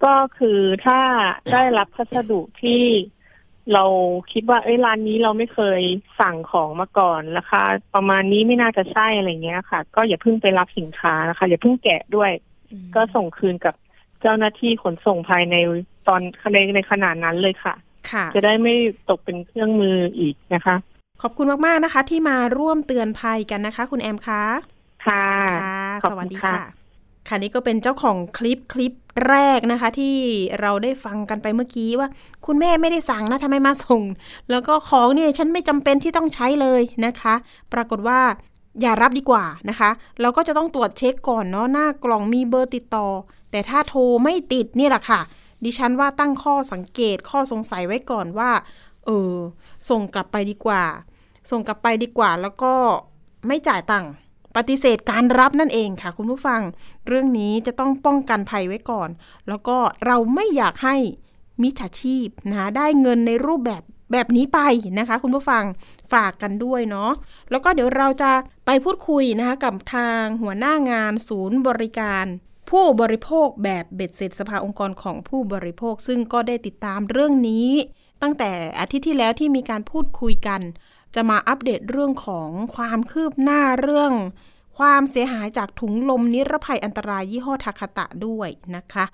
[0.05, 1.01] ก็คือถ้า
[1.53, 2.83] ได้รับพัสดุที่
[3.73, 3.85] เรา
[4.33, 5.81] คิดว่าเอ้ยร้านนี้เราไม่เคย
[6.21, 7.62] สั่งของมาก่อนราคา
[7.95, 12.31] ประมาณนี้ไม่น่าจะใช่อะไรเงี้ยค่ะ ก็อย่าเพิ่งไปรับสินค้านะคะ อย่าเพิ่งแกะด้วย
[12.95, 13.75] ก็ส่งคืนกับ
[14.23, 15.55] เจ้าหน้าที่ขนส่งภายใน
[16.09, 16.21] ตอน
[16.53, 17.75] ในในขนาดนั้นเลยค่ะ
[18.11, 18.75] ค่ะ จะได้ไม่
[19.11, 20.77] ตกเป็นเครื่องมืออีกนะคะ
[21.23, 24.42] ขอบคุณมาก ๆ นะคะ ที่มาร่วมเตือนภัยกันนะคะ คุณแอมคะ
[25.07, 25.27] ค่ะ
[25.62, 26.76] ค่ะขอบสคุณวัสดีค่ะ
[27.29, 28.93] ค่ะนี่ก็เป็นเจ้าของคลิปคลิป
[29.29, 30.15] แรกนะคะ ที่
[30.61, 32.09] เราได้ฟังกันไปเมื่อกี้ว่า
[32.47, 34.03] คุณแม่ไม่ได้สั่งนะทำไมมาส่ง
[34.51, 37.35] แล้วก็ของเนี่ยฉันไม่จำเป็นที่ต้องใช้เลยนะคะ
[37.73, 38.21] ปรากฏว่า
[38.81, 43.07] อย่ารับดีกว่านะคะ เราก็จะต้องตรวจเช็คก่อนเนาะหน้ากล่องมีเบอร์ติดต่อ
[43.51, 45.21] แต่ถ้าโทรไม่ติดนี่แหละค่ะ
[45.65, 48.51] ดิฉันว่าตั้งข้อสังเกตข้อสงสัยไว้ก่อนว่า
[49.07, 49.35] เออ
[49.91, 50.83] ส่งกลับไปดีกว่า
[51.51, 52.73] ส่งกลับไปดีกว่าแล้วก็
[53.47, 54.11] ไม่จ่ายตังค์
[54.57, 56.61] ปฏิเสธการรับนั่นเองค่ะ คุณผู้ฟัง
[57.07, 59.09] เรื่องนี้จะต้องป้องกันภัยไว้ก่อน
[59.49, 60.97] แล้วก็เราไม่อยากให้
[61.62, 64.61] มิจฉาชีพนะได้เงินในรูปแบบแบบนี้ไป
[64.99, 65.64] นะคะ คุณผู้ฟัง
[66.12, 67.12] ฝากกันด้วยเนาะ
[67.51, 68.33] แล้วก็เดี๋ยวเราจะ
[68.66, 72.25] ไปพูดคุยนะคะกับทางหัวหน้างานศูนย์บริการ
[72.71, 77.69] ผู้บริโภคแบบเบ็ดเสร็จสภาองค์กรของผู้บริโภค ซึ่งก็ได้ติดตามเรื่องนี้
[78.23, 80.61] ตั้งแต่อาทิตย์ที่แล้วที่มีการพูดคุยกัน
[81.14, 84.12] จะมาอัปเดตเรื่องของความคืบหน้าเรื่อง
[84.79, 89.05] ความเสียหายจากถุงลมนิรภัยอันตรายยี่ห้อทาคาตะด้วยนะคะ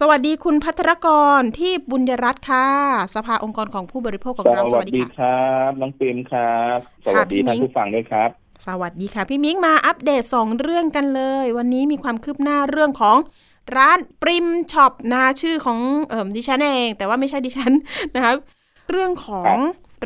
[0.00, 2.66] สวัสดีคุณพัทรกรที่บุญยรัตน์ค่ะ
[3.14, 8.30] สภาองค์กรของผู้บริโภคของเราสวัสดีค่ะครับ น้องปริมครับ สวัสดีค่ะพี่ท่านมิ้งผู้ฟังด้วยครับ
[8.66, 13.16] สวัสดีค่ะ พี่มิ้งมาอัปเดต 2 เรื่องกันเลย วันนี้มีความคืบหน้าเรื่องของ
[13.76, 15.78] ร้านปริมช็อปนะชื่อของ
[16.08, 17.72] เอ่อดิฉันเอง แต่ว่าไม่ใช่ดิฉัน
[18.14, 18.32] นะคะ
[18.90, 19.54] เรื่องของ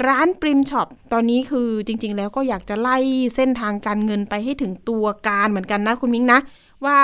[0.06, 2.98] ร้านปริมช็อปตอนนี้คือจริง ๆ แล้วก็อยากจะไล่
[3.37, 6.40] เส้นทางการเงินไปให้ถึงตัวการเหมือนกันนะคุณมิ้งนะ
[6.84, 6.98] ว่า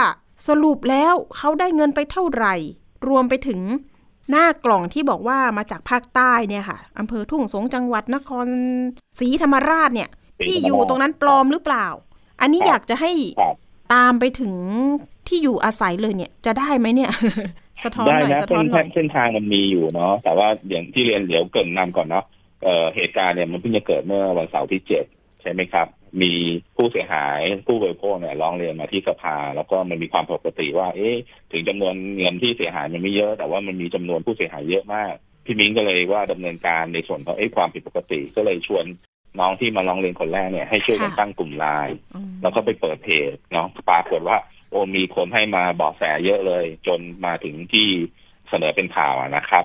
[0.48, 2.54] สรุปแล้วเขาได้เงินไปเท่าไหร่
[3.08, 3.60] รวมไปถึง
[4.30, 8.46] หน้ากล่องที่บอกว่ามาจากภาคใต้เนี่ยค่ะอำเภอทุ่งสงจังหวัดนคร
[9.20, 10.08] ศรีธรรมราชเนี่ย
[10.44, 11.86] ที่อยู่ตรงนั้นปลอมหรือเปล่า
[12.40, 13.56] อันนี้อยากจะให้ครับ
[13.94, 14.54] ตามไปถึง
[15.28, 17.10] ที่อยู่อาศัยเลยเนี่ย จะได้ไหมเนี่ย
[17.84, 22.24] สะท้อนได้หน่อยนะสะเส้ท้อนนหน่อยเส้นทางมันมีอยู่เนาะแต่ว่าอย่างที่เรียนเดี๋ยวเกรินนำก่อนเนาะ
[22.64, 25.04] เอ่อเหตุการณ์เนี่ยมันเพิ่งจะเกิดเมื่อวันเสาร์ที่เจ็ด
[25.42, 25.86] ใช่ไหมครับ
[26.22, 26.32] มี
[26.76, 31.16] ผู้เสียหายผู้บริโภคเนี่ยร้องเรียนมาที่สภา แล้วก็มันมีความปกติว่า เอ๊ะ
[31.52, 38.84] ถึงจำนวนเงินที่เสียหายมันไม่เยอะ แต่ว่ามันมีจำนวนผู้เสียหายเยอะมากพี่มิ้งก็เลยว่าดำเนินการในส่วนของเอ๊ะความผิดปกติ ก็เลยชวน
[39.40, 44.36] น้องที่มาร้องเรียนคนแรกเนี่ยให้ช่วยกันค่ะตั้งกลุ่มไลน์อืมแล้วก็ไปเปิดเพจเนาะปรากฏว่า
[44.70, 47.88] โอ้มีคนให้มาเบอกแสเยอะเลย จนมาถึงที่
[48.50, 49.64] เสนอเป็นข่าวอะนะครับ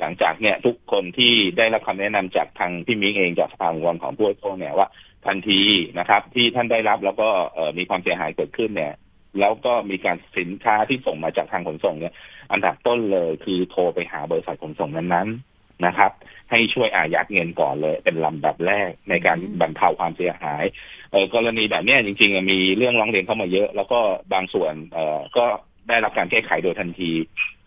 [0.00, 4.88] หลังจากเนี่ยทุกคนที่ได้รับคำแนะนำจากทางพี่มิ้งเองจากสภาองค์กรของผู้บริโภคเนี่ยว่า
[5.26, 5.60] ทันที
[5.98, 8.94] นะครับ ที่ท่านได้รับแล้วก็เอ่อมีความเสียหายเกิดขึ้นเนี่ย
[9.40, 12.14] แล้วก็มีการสินค้าที่ส่งมาจากทางขนส่งเนี่ย
[12.52, 16.10] อันดับต้นเลยคือโทรไปหาบริษัทขนส่งนั้นๆนะครับ
[16.50, 20.64] ให้ช่วยอายัดเงินก่อนเลย เป็นลำดับแรกในการบรรเทาความเสียหาย
[21.10, 24.00] เออกรณีแบบเนี้ยจริงๆอะมีเรื่องร้องเรียนเข้ามาเยอะ แล้วก็
[24.32, 25.46] บางส่วนเอ่อก็
[25.88, 27.12] ได้รับการแก้ไขโดยทันที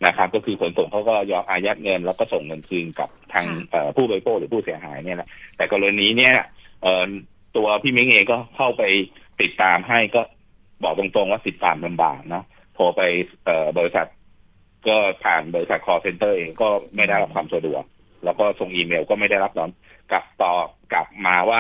[0.06, 6.34] นะครับ ก็คือขนส่งเขาก็ยอมอายัดเงิน แล้วก็ส่งเงินคืนกับทางค่ะเอ่อผู้บริโภคหรือผู้เสียหายเนี่ยแหละแต่กรณีเนี้ย
[6.84, 7.10] เอ่อ
[7.58, 8.84] ตัวพี่มิ้งเองก็เข้าไป
[9.42, 10.22] ติดตามให้ก็
[10.84, 12.44] บอกตรงๆว่าติดตามลำบากเนาะ
[12.76, 13.02] โทรไป
[13.46, 14.08] เอ่อบริษัท
[14.88, 17.84] ก็ผ่านบริษัท call center เองก็ไม่ได้รับความสะดวก
[18.26, 19.72] แล้วก็ส่งอีเมลก็ไม่ได้รับตอบ
[20.12, 21.60] กลับตอบกลับมาว่า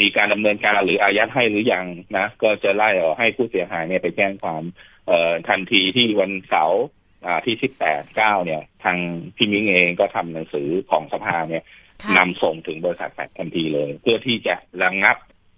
[0.00, 4.62] มีการดำเนินการหรืออายัดให้หรือยังนะ ก็จะไล่ออกให้ผู้เสียหายเนี่ยไปแจ้งความ
[5.08, 6.82] เอ่อทันทีที่วันเสาร์
[7.26, 8.96] อ่าที่สิบแปดเก้าเนี่ย ทาง
[9.36, 11.64] พี่มิ้งเองก็ทำหนังสือของสภาเนี่ย
[12.02, 15.16] ค่ะนำส่งถึงบริษัทแฟดทันทีเลย เพื่อที่จะระงับ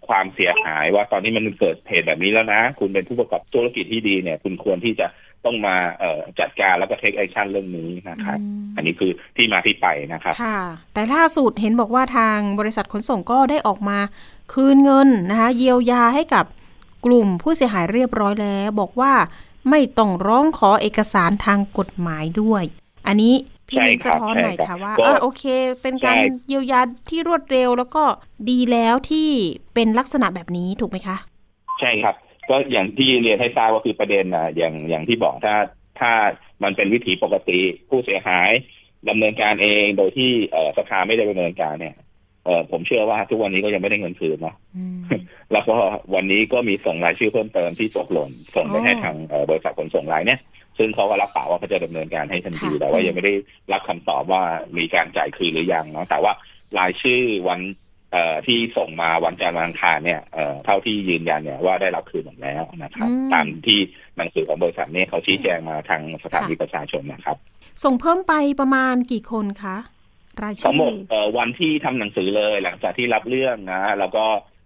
[0.08, 5.06] ความเสียหายว่าตอนนี้มันเกิดเหตุแบบนี้แล้วนะ คุณเป็นผู้ประกอบธุรกิจที่ดีเนี่ย คุณควรที่จะ
[5.44, 10.60] ต้องมาเอ่อจัดการแล้วก็ take action เรื่องนี้นะครับอืมอันนี้คือที่มาที่ไปนะครับ ค่ะ
[10.94, 13.98] แต่ล่าสุดเห็นบอกว่าทางบริษัทขนส่งก็ได้ออกมา
[14.52, 16.44] คืนเงินนะคะ เยียวยาให้กับ
[17.04, 19.12] กลุ่มผู้เสียหายเรียบร้อยแล้วบอกว่า
[19.70, 22.64] ไม่ต้องร้องขอเอกสารทางกฎหมายด้วย
[23.06, 23.34] อันนี้
[23.68, 25.44] พี่ใช่มิงครัสะบท้อนใช่หน่อยครับค่ะว่าก็อะโอเค
[25.82, 28.04] เป็นการใช่เยียวยาที่รวดเร็วแล้วก็
[28.50, 29.28] ดีแล้วที่
[29.74, 31.16] เป็นลักษณะแบบนี้ถูกไหมคะ
[31.80, 32.14] ใช่ครับ
[32.50, 35.54] ก็อย่างที่เรียนให้ทราบว่าคือประเด็นนะอย่างอย่างที่บอกถ้า
[36.00, 36.12] ถ้า
[36.62, 38.50] มันเป็นวิถีปกติผู้เสียหาย
[39.08, 41.94] ดำเนินการเองโดยที่เอ่อสภาไม่ได้ดำเนินการเนี่ย
[42.44, 45.00] เออผมเชื่อว่าทุกวันนี้ก็ยังไม่ได้เงินคืนเนาะอืม
[45.52, 45.76] แล้วก็
[46.14, 50.40] วันนี้ก็มีส่งรายชื่อเพิ่มเติมที่ตกหล่นส่งไปอ๋อให้ทางเอ่อบริษัทขนส่งรายเนี่ย
[50.78, 53.34] ซึ่งเขาก็รับปากว่าเขาจะดำเนินการให้ทันทีค่ะแต่ว่ายังไม่ได้
[53.72, 54.42] รับคำตอบว่า
[54.78, 56.32] มีการจ่ายคืนหรือยังเนาะแต่ว่า
[56.78, 57.60] รายชื่อวัน
[58.12, 63.78] เอ่อที่ส่งมาวันจันทร์วันอังคารเนี่ยเอ่อเท่าที่ยืนยันเนี่ยว่าได้รับคืนหมดแล้วนะครับอืมตามที่
[64.16, 67.36] หนังสือของบริษัทเนี่ยเขาชี้แจงมาทางสถานีประชาชนนะครับ
[67.84, 69.76] ส่งเพิ่มไปประมาณกี่คนคะ
[70.42, 74.24] รายทั้ชื่งหมดอเอ่อวันที่ทำหนังสือเลยหลังจากที่รับเรื่องนะแล้วก็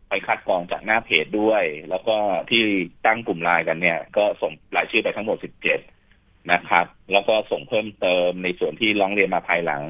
[0.08, 2.16] ไปคัดกรองจากหน้าเพจด้วย แล้วก็
[2.50, 2.62] ที่
[3.06, 5.38] ตั้งกลุ่มไลน์กันเนี่ย ก็ส่งรายชื่อไปทั้งหมด
[5.92, 9.82] 17นะครับ แล้วก็ส่งเพิ่มเติมในส่วนที่ร้องเรียนมาภายหลัง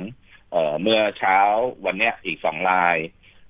[0.53, 1.38] เอ่อเมื่อเช้า
[1.87, 2.96] วันเนี้ยอีกสองราย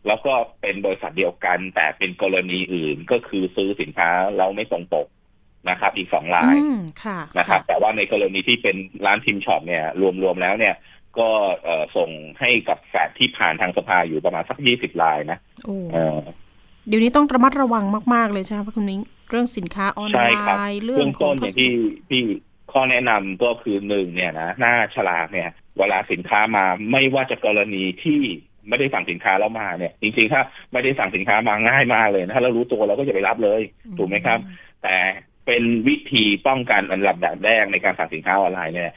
[0.07, 5.09] แล้วก็เป็นบริษัทเดียวกัน แต่เป็นกรณีอื่นก็คือซื้อสินค้าเราไม่ตรงปก
[5.71, 9.85] นะครับ อีกสองรายอืมค่ะนะครับ แต่ว่าในกรณีที่เป็นร้านทิมช็อปเนี่ย
[10.23, 10.75] รวมๆแล้วเนี่ย
[11.19, 11.29] ก็
[11.65, 15.77] เอ่อส่งให้กับแฟดที่ผ่านทางสภาอยู่ประมาณสักยี่สิบรายนะโอ้
[16.85, 21.73] เออเดี๋ยวนี้ต้องระมัดระวังมาก ๆ เลยใช่ไหมคะคุณมิ้งเรื่องสินค้าออนไลใช่ครับน์เรื่อเบื้งองขอต้งนอย่างที่
[22.11, 22.21] ที่
[22.73, 28.21] ข้อแนะนำก็คือหนึ่งเนี่ยนะหน้าฉลากเนี่ย เวลาสินค้ามาไม่ว่าจะกรณีที่
[28.69, 30.41] ไม่ได้สั่งสินค้าแล้วมาเนี่ย จริงๆถ้า
[30.73, 33.63] ไม่ได้สั่งสินค้ามาง่ายมากเลยนะถ้าเรารู้ตัวเราก็อย่าไปรับเลย
[33.99, 34.39] ถูกไหมครับ
[34.83, 34.97] แต่
[35.47, 38.93] เป็นวิธีป้องกันอันดับดับแรกในการสั่งสินค้าออนไลน์เนี่ย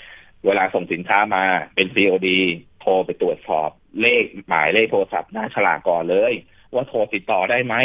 [0.46, 1.44] เวลาส่งสินค้ามา
[1.76, 2.28] เป็น COD
[2.80, 3.70] โทรไปตรวจสอบ
[4.02, 6.34] เลขหมายเลขโทรศัพท์หน้าฉลากก่อนเลย
[6.76, 7.76] ว่าโทรติดต่อได้ไหม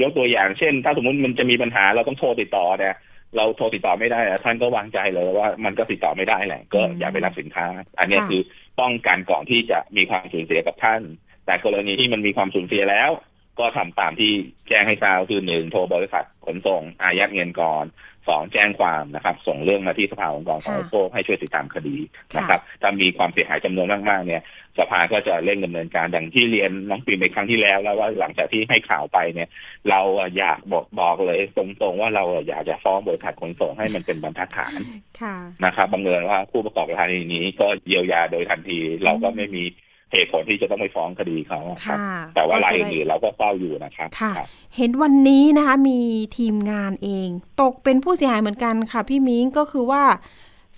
[0.00, 2.94] ยกตัวอย่างเช่น ถ้าสมมติมันจะมีปัญหาเราต้องโทรติดต่อเนี่ย
[3.36, 7.66] เราโทรติดต่อไม่ได้อะท่านก็วางใจเลยว่ามันก็ติดต่อไม่ได้แหละ ก็อย่าไปรับสินค้า
[7.98, 8.42] อันเนี้ยคือ
[8.80, 11.02] ป้องกันก่อนที่จะมีความสูญเสียกับท่าน
[11.46, 13.10] แต่กรณีที่มันมีความสูญเสียแล้ว
[13.58, 14.32] ก็ทำตามที่
[14.68, 17.84] แจ้งให้ทราบคือหนึ่งโทรบริษัทขนส่งอายัดเงินก่อน
[18.28, 21.96] สองแจ้งความนะครับ ส่งเรื่องมาที่สภาองค์กรของค่ะโภคให้ช่วยติดตามคดี
[22.32, 24.42] ค่ะนะครับ ถ้ามีความเสียหายจำนวนมากๆเนี่ย
[24.78, 29.48] สภาก็จะเร่งดำเนินการอย่างที่เรียนน้องปีมไปครั้งที่แล้ว แล้วว่าหลังจากที่ให้ข่าวไปเนี่ย
[29.90, 34.78] เราอะอยากบอกบอกเลยตรงๆว่าเราอะอยากจะฟ้องบริษัทขนส่งให้มันเป็นบรรทัดฐาน
[35.20, 39.64] ค่ะนะครับบังเอิญว่าผู้ประกอบการรายนี้ก็เยียวยาโดยทันที เราก็ไม่มี
[40.12, 46.00] เหตุผลที่จะต้องไปฟ้องคดีเขาอะครับค่ะแต่ว่าก็รายจะได้อื่นๆเราก็เฝ้าอยู่นะครับค่ะครับเห็นวันนี้นะคะ มี
[46.38, 47.28] ทีมงานเอง
[47.62, 50.04] ตกเป็นผู้เสียหายเหมือนกันค่ะ พี่มิ้งก็คือว่า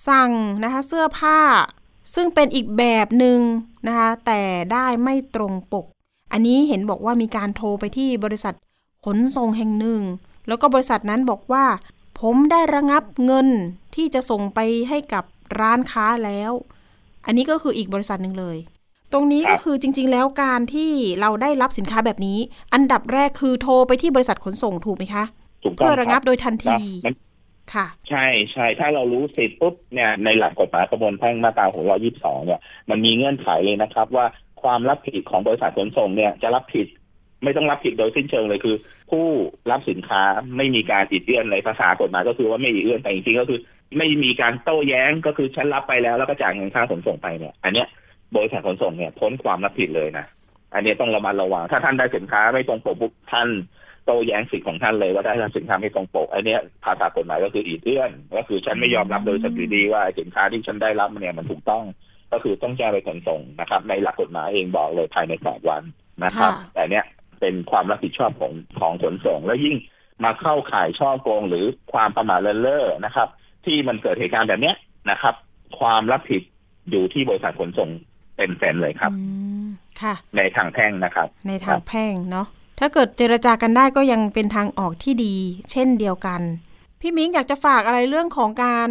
[0.07, 0.31] สั่ง
[0.63, 1.39] นะคะเสื้อผ้า
[2.15, 3.39] ซึ่งเป็นอีกแบบหนึ่ง
[3.87, 4.41] นะคะ แต่
[4.73, 5.85] ได้ไม่ตรงปก
[6.31, 8.53] อันนี้เห็นบอกว่ามีการโทรไปที่บริษัท
[9.05, 10.01] ขนส่งแห่งหนึ่ง
[10.47, 11.65] แล้วก็บริษัทนั้นบอกว่า
[12.19, 13.47] ผมได้ระงับเงิน
[13.95, 15.23] ที่จะส่งไปให้กับ
[15.59, 16.51] ร้านค้าแล้ว
[17.25, 18.57] อันนี้ก็คืออีกบริษัทหนึ่งเลย
[19.13, 20.91] ตรงนี้ครัก็บคือจริง ๆ แล้วการที่
[21.21, 22.37] เราได้รับสินค้าแบบนี้
[22.73, 25.23] อันดับแรกคือโทรไปที่บริษัทขนส่งถูกไหมคะ
[25.63, 27.15] ถูกต้องเพื่อระงับคโดยทันนะทีมัน
[27.73, 34.25] ค่ะ ใช่ใช่ถ้าเรารู้สิทธิ์ปุ๊บเนี่ยในหลักกฎหมายประมวลแพ่งมาตราของร้อยี่สิบสองเนี่ย มันมีเงื่อนไขเลยนะครับ ว่า
[34.61, 36.87] ความรับผิดของบริษัทขนส่งเนี่ยจะรับผิด
[37.43, 38.75] ไม่ต้องรับผิดโดยสิ้นเชิงเลยคือ
[39.11, 39.25] ผู้
[39.71, 40.23] รับสินค้า
[40.57, 43.59] ไม่มีการอิดเอื้อนในภาษากฎหมายก็คือว่าไม่อิดเอื้อนแต่จริงๆก็คือ
[43.97, 47.87] ไม่มีการโต้แย้งก็คือฉันรับไปแล้วแล้วก็จ่ายเงินค่าขนส่งไปเนี่ย อันเนี้ย
[48.35, 50.25] บริษัทขนส่งเนี่ยพ้นความรับผิดเลยนะ
[50.73, 53.47] อันเนี้ยต้องระมัดระวัง ถ้าท่านได้สินค้าไม่ตรงปกปุ๊บท่าน
[54.05, 61.83] โต้แย้งสิทธิ์ของท่านเลยว่าได้สินค้าไม่ตรงปกอันเนี้ยภาษากฎหมายก็คืออิดเอื้อนก็คือฉันไม่ยอมรับโดยสัตย์ดีว่าสินค้าที่ฉันได้รับเนี่ยมันถูกต้อง
[62.31, 65.83] ก็คือต้องแจ้งไปขนส่งนะครับ ในหลักกฎหมายเองบอกเลยภายในแปดวัน
[66.23, 67.05] นะครับค่ะแต่เนี้ย
[67.39, 69.75] เป็นความรับผิดชอบของของขนส่ง แล้วยิ่ง
[70.23, 73.27] มาเข้าข่ายช่อโกงหรือความประมาทเลินเล่อนะครับ
[73.65, 74.75] ที่มันเกิดเหตุการณ์แบบเนี้ย
[75.11, 75.35] นะครับ
[75.79, 76.41] ความรับผิด
[76.89, 77.89] อยู่ที่บริษัทขนส่ง
[78.39, 79.21] เป็นแสนเลยครับอื
[79.63, 79.65] ม
[80.01, 82.47] ค่ะ ในทางแพ่งนะครับ ในทางแพ่งเนาะ
[82.79, 85.35] ถ้าเกิดเจรจากันได้ก็ยังเป็นทางออกที่ดี
[85.71, 86.41] เช่นเดียวกัน
[87.01, 88.87] พี่มิ้งอยากจะฝากอะไรเรื่องของการ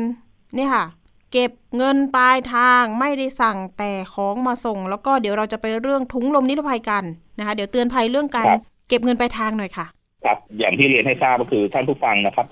[0.54, 0.84] เนี่ยค่ะ
[1.32, 7.04] เก็บเงินปลายทางไม่ได้สั่งแต่ของมาส่ง แล้วก็เดี๋ยวเราจะไปเรื่องถุงลมนิรภัยกัน
[7.38, 9.86] นะคะ เดี๋ยวเตือนภัยเรื่องการครับเก็บเงินปลายทางหน่อยค่ะ
[10.24, 12.46] ครับ อย่างที่เรียนให้ทราบก็คือท่านผู้ฟังนะครับ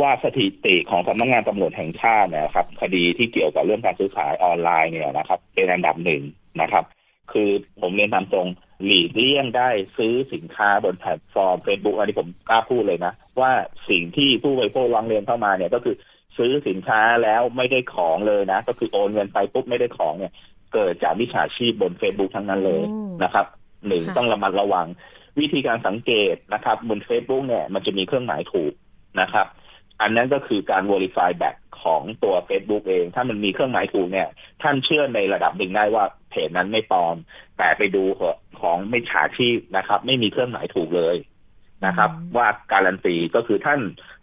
[0.00, 6.22] ว่าสถิติของสำนักงานตำรวจแห่งชาติเนยนะครับ คดีที่เกี่ยวกับเรื่องการซื้อขายออนไลน์เนี่ยนะครับ เป็นอันดับหนึ่ง
[6.62, 6.84] นะครับ
[7.32, 8.48] คือผมเรียนตามตรง
[8.84, 13.52] หลีกเลี่ยงได้ซื้อสินค้าบนแพลตฟอร์ม Facebook อันนี้ผมกล้าพูดเลยนะ ว่า
[13.90, 15.94] สิ่งที่ผู้บริโภคร้องเรียนเข้ามาเนี่ยก็คือ
[16.38, 20.32] ซื้อสินค้าแล้วไม่ได้ของเลยนะ ก็คือโอนเงินไปปุ๊บไม่ได้ของเนี่ย
[20.74, 23.46] เกิดจากมิจฉาชีพบน Facebook ทั้งนั้นเลยอืมนะครับ
[23.88, 24.86] หนึ่งค่ะต้องระมัดระวัง
[25.40, 28.72] วิธีการสังเกตนะครับ บน Facebook เนี่ยมันจะมีเครื่องหมายถูก
[29.20, 29.46] นะครับ
[30.00, 34.28] อันนั้นก็คือการ verify back ของตัว Facebook เอง ถ้ามันมีเครื่องหมายถูกเนี่ย
[34.62, 37.16] ท่านเชื่อในระดับหนึ่งได้ว่าเพจนั้นไม่ปลอม
[37.58, 38.02] แต่ไปดู
[38.60, 41.16] ของไม่ฉาชีพนะครับ ไม่มีเครื่องหมายถูกเลย
[41.86, 43.80] นะครับ ว่าการันตีก็คือท่าน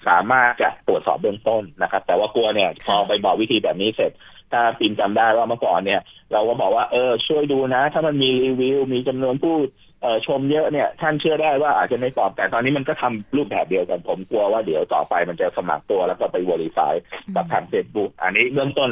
[0.08, 4.12] สามารถจะตรวจสอบเบื้องต้นนะครับ แต่ว่ากลัวเนี่ยพอไปบอกวิธีแบบนี้เสร็จ
[4.52, 9.85] ถ้าปิมจำได้ว่าเมื่อก่อนเนี่ย เราก็บอกว่าเออช่วยดูนะ ถ้ามันมีรีวิวมีจำนวนผู้เอ่อ
[10.28, 16.94] ชมเยอะเนี่ยท่านเชื่อได้ว่าอาจจะไม่ปลอมแต่ตอนนี้มันก็ทำรูปแบบเดียวกันผมกลัวว่าเดี๋ยวต่อไปมันจะสมัครตัวแล้วก็ไป verify
[17.36, 18.92] กับทาง Facebook อันนี้เบื้องต้น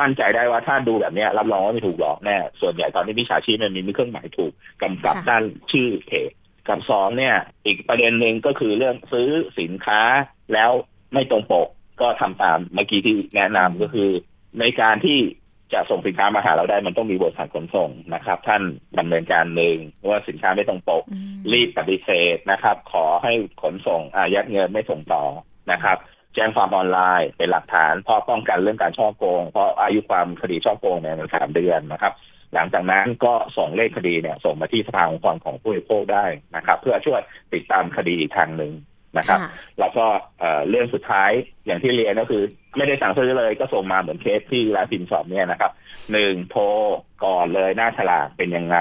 [0.00, 6.30] มั่นใจได้ว่าถ้าดูแบบเนี้ยรับรองว่าไม่ถูกหลอกแน่ส่วนใหญ่ตอนนี้มิจฉาชีพมันมีเครื่องหมายถูกกำกับค่ะด้านชื่อเพจ
[6.68, 7.34] กับสองเนี่ย
[7.66, 9.28] อีกประเด็นหนึ่งก็คือเรื่องซื้อ
[9.60, 10.00] สินค้า
[10.52, 10.70] แล้ว
[11.12, 11.68] ไม่ตรงปก
[12.00, 14.10] ก็ทำตามเมื่อกี้ที่แนะนำก็คือ
[14.60, 15.18] ในการที่
[15.72, 18.62] จะส่งสินค้ามาหาเราได้มันต้องมีบริษัทขนส่งนะครับ ท่าน
[18.98, 25.24] ดำเนินการหนึ่งว่าสินค้าไม่ตรงปกอืมรีบปฏิเสธนะครับ ขอให้ขนส่งอายัดเงินไม่ส่งต่อ
[25.72, 25.98] นะครับ
[26.34, 32.12] แจ้งความออนไลน์เป็นหลักฐานเพราะป้องกันเรื่องการช่อโกง เพราะอายุความคดีช่อโกงเนี่ยมันสามเดือนนะครับ
[32.54, 36.26] หลังจากนั้นก็ส่งเลขคดีเนี่ยส่งมาที่สภาองค์กรของผู้บริโภคได้
[36.56, 37.20] นะครับ เพื่อช่วย
[37.54, 38.72] ติดตามคดีอีกทางหนึ่ง
[39.18, 39.50] นะครับค่ะ
[39.80, 40.04] แล้วก็
[40.40, 41.30] เอ่อเรื่องสุดท้าย
[41.66, 42.42] อย่างที่เรียนก็คือ
[42.76, 45.70] ไม่ได้สั่งซื้อเลยก็ส่งมาเหมือนเคสที่ร้านพิมพ์สอบเนี่ยนะครับ
[46.12, 46.62] หนึ่งโทร
[47.24, 48.76] ก่อนเลยหน้าฉลากเป็นยังไง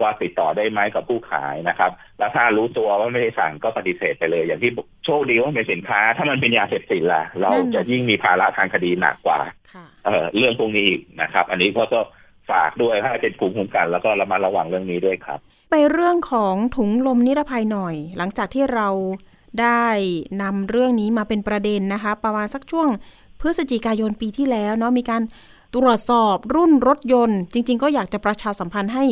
[0.00, 4.70] ว่าติดต่อได้ไหมกับผู้ขายนะครับ แล้วถ้ารู้ตัวว่าไม่ได้สั่งก็ปฏิเสธไปเลย อย่างที่
[5.04, 9.40] โชคดีว่าเป็นสินค้า ถ้ามันเป็นยาเสพติดล่ะ เรานั่นน่ะจะยิ่งมีภาระทางคดีหนักกว่า
[9.74, 12.06] ค่ะเอ่อเรื่องพวกนี้อีกนะครับ อันนี้ก็ต้อง
[12.50, 15.38] ฝากด้วยให้เป็นภูมิคุ้มกันแล้วก็ระมัดระวังเรื่องนี้ด้วยครับ
[15.70, 18.88] ไปเรื่องของถุงลมนิรภัยหน่อย หลังจากที่เรา
[19.60, 19.84] ได้
[20.42, 22.88] นำเรื่องนี้มาเป็นประเด็นนะคะ ประมาณสักช่วง
[23.40, 25.22] พฤศจิกายนปีที่แล้วเนาะมีการ
[25.74, 29.04] ตรวจสอบรุ่นรถยนต์ จริง ๆ ก็อยากจะประชาสัมพันธ์ให้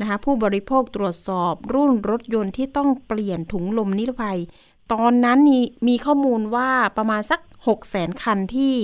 [0.00, 4.38] นะคะผู้บริโภคตรวจสอบรุ่นรถยนต์ที่ต้องเปลี่ยนถุงลมนิรภัย
[4.92, 8.74] ตอนนั้นมีมีข้อมูลว่าประมาณสัก 6 0แสนคันที่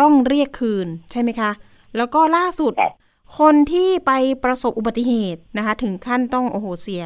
[0.00, 1.50] ต้องเรียกคืนใช่ไหมคะ
[1.96, 2.92] แล้วก็ล่าสุดครับ
[3.38, 4.12] คนที่ไป
[4.44, 7.04] ประสบอุบัติเหตุนะคะ ถึงขั้นต้องโอ้โหเสีย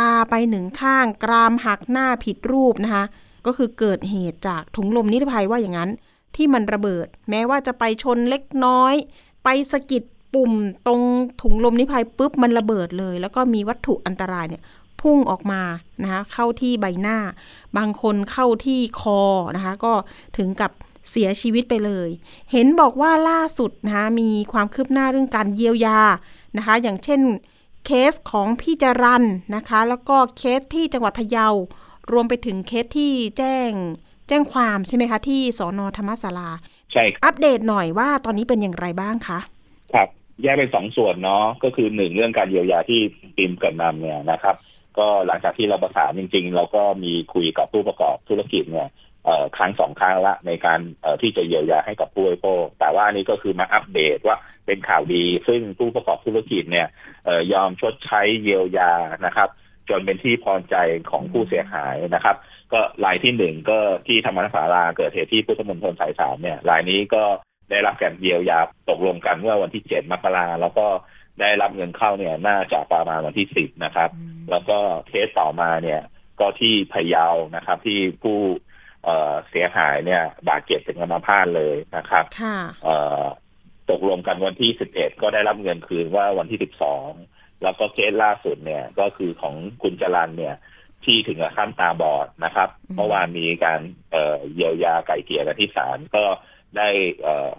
[0.00, 3.04] ตาไปหนึ่งข้าง กรามหักหน้าผิดรูปนะคะ
[3.46, 5.90] ก็คือเกิดเหตุจากถุงลมนิรภัยว่าอย่างนั้น
[6.36, 8.94] ที่มันระเบิด แม้ว่าจะไปชนเล็กน้อย
[9.44, 10.02] ไปสะกิด
[10.34, 10.52] ปุ่ม
[10.86, 11.00] ตรง
[11.42, 14.62] ถุงลมนิรภัยปุ๊บมันระเบิดเลย แล้วก็มีวัตถุอันตรายเนี่ย
[15.00, 15.62] พุ่งออกมา
[16.02, 17.18] นะคะเข้าที่ใบหน้า
[17.76, 19.20] บางคนเข้าที่คอ
[19.56, 19.92] นะคะ ก็
[20.38, 20.70] ถึงกับ
[21.10, 22.08] เสียชีวิตไปเลย
[22.52, 26.00] เห็นบอกว่าล่าสุดนะคะมีความคืบหน้าเรื่องการเยียวยา
[26.56, 27.20] นะคะ อย่างเช่น
[27.86, 29.24] เคสของพี่จรัน
[29.56, 31.48] นะคะ แล้วก็เคสที่จังหวัดพะเยา
[32.12, 33.70] รวมไปถึงเคสที่แจ้ง
[34.28, 36.50] แจ้งความใช่ไหมคะ ที่สอนอธรรมศาลา
[36.92, 39.38] ใช่ครับอัปเดตหน่อยว่าตอนนี้เป็นอย่างไรบ้างคะ
[39.94, 40.08] ครับ
[40.42, 43.00] แยกเป็นสองส่วนเนาะก็คือหนึ่งเรื่องการเยียวยาที่
[43.36, 44.56] ปิมเกิดนำเนี่ยนะครับ
[44.98, 48.88] ก็หลังจากที่เราประสานจริง ๆ เราก็มีคุยกับผู้ประกอบธุรกิจเนี่ย
[49.24, 57.09] เอ่อครั้งสองครั้งละในการเอ่อที่จะเยียวยาให้กับผู้บริโภคแต่ว่าอันนี้ก็คือมาอัปเดตว่าเป็นข่าวดี ซึ่งผู้ประกอบธุรกิจเนี่ยเอ่อ
[57.52, 58.92] ยอมชดใช้เยียวยา
[59.26, 59.48] นะครับ
[59.88, 60.76] จนเป็นที่พอใจ
[61.10, 62.36] ของผู้เสียหายนะครับ
[62.72, 67.24] ก็รายที่หนึ่งก็ที่ธรรมนสาราเกิดเหตุที่พุทธมณฑลสายสามเนี่ยรายนี้ก็
[67.70, 70.86] ได้รับการเยียวยาตกลงกันเมื่อวันที่เจ็ดมกราแล้วก็
[71.40, 74.10] ได้รับเงินเข้าเนี่ยน่าจะประมาณวันที่สิบนะครับ
[74.50, 74.78] แล้วก็
[75.08, 76.00] เคสต่อมาเนี่ย
[76.40, 78.38] ก็ที่พะเยานะครับ ที่ผู้
[79.04, 83.24] เอ่อเสียหายเนี่ย บาดเจ็บถึงอัมพาตเลยนะครับค่ะเอ่อ
[83.90, 86.58] ตกลงกันวันที่11ก็ได้รับเงินคืนว่าวันที่
[87.10, 90.54] 12แล้วก็เคสล่าสุดเนี่ยก็คือของคุณจรันเนี่ย
[91.04, 93.80] ที่ถึงกับขั้นตาบอดนะครับอืมเมื่อวานมีการ
[94.12, 96.24] เอ่อเยียวยาไก่เกลี่ยกันที่ศาลก็
[96.76, 96.88] ได้
[97.22, 97.50] เอ่อ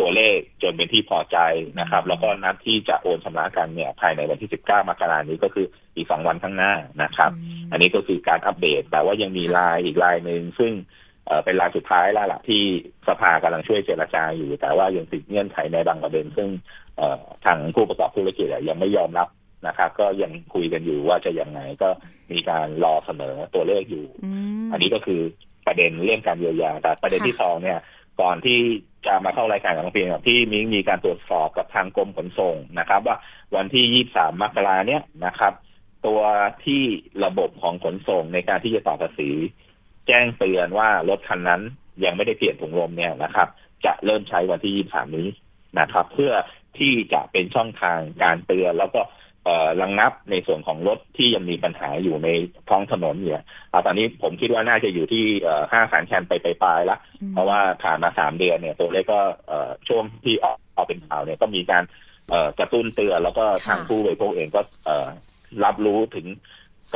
[0.00, 1.38] ตัวเลขจนเป็นที่พอใจ
[1.80, 5.66] นะครับ แล้วก็นัดที่จะโอนชำระกันเนี่ย ภายในวันที่ 19 มกราคมนี้ก็คือ
[5.96, 7.30] อีกสองวันข้างหน้านะครับ
[7.70, 10.72] อันนี้ก็คือการอัปเดตแต่ว่ายังมีลายอีกลายหนึ่งซึ่ง
[11.26, 12.62] เอ่อเป็นลายสุดท้ายแล้วล่ะที่
[13.08, 16.48] สภากำลังช่วยเจรจาอยู่ แต่ว่ายังติดเงื่อนไขในบางประเด็น ซึ่ง
[16.96, 19.28] เอ่อทางผู้ประกอบธุรกิจอะยังไม่ยอมรับ
[19.66, 21.88] นะครับก็ยังคุยกันอยู่ว่าจะยังไงก็
[22.32, 24.30] มีการรอเสนอตัวเลขอยู่อื
[24.64, 25.20] มอันนี้ก็คือ
[25.66, 27.78] ประเด็นเรื่องการเยียวยาแต่ประเด็นค่ะที่สองเนี่ย
[28.20, 28.60] ก่อนที่
[29.06, 33.16] จะมาเข้ารายการกับน้องเพียงที่มิ้งมีการตรวจสอบกับทางกรมขนส่งนะครับ ว่า
[33.56, 35.52] วันที่ยี่สามมกราเนี่ยนะครับ
[36.06, 36.20] ตัว
[36.64, 36.82] ที่
[37.24, 39.30] ระบบของขนส่งในการที่จะต่อภาษี
[40.06, 41.62] แจ้งเตือนว่ารถคันนั้น
[42.04, 43.48] ยังไม่ได้เปลี่ยนถุงลมเนี่ยนะครับ
[43.84, 45.28] จะเริ่มใช้วันที่ยี่สามนี้
[45.80, 46.32] นะครับ เพื่อ
[46.78, 49.00] ที่จะเป็นช่องทางการเตือนแล้วก็
[49.44, 52.28] เอ่อระงงับในส่วนของรถที่ยังมีปัญหาอยู่ใน
[52.70, 55.24] ท้องถนนเนี่ยเอาตอนนี้ผมคิดว่าน่าจะอยู่ที่
[55.72, 57.00] ห้าแสนคันไปปลายๆแล้ว
[57.32, 61.84] เพราะว่าผ่านมาสามเดือนเนี่ยตัวเลขก็เอ่อช่วงที่ออกออกเป็นข่าวเนี่ยก็มีการ
[62.30, 65.08] เอ่อกระตุ้นเตือนแล้วก็ทางค่ะผู้บริโภคเองก็เอ่อ
[65.64, 66.26] รับรู้ถึง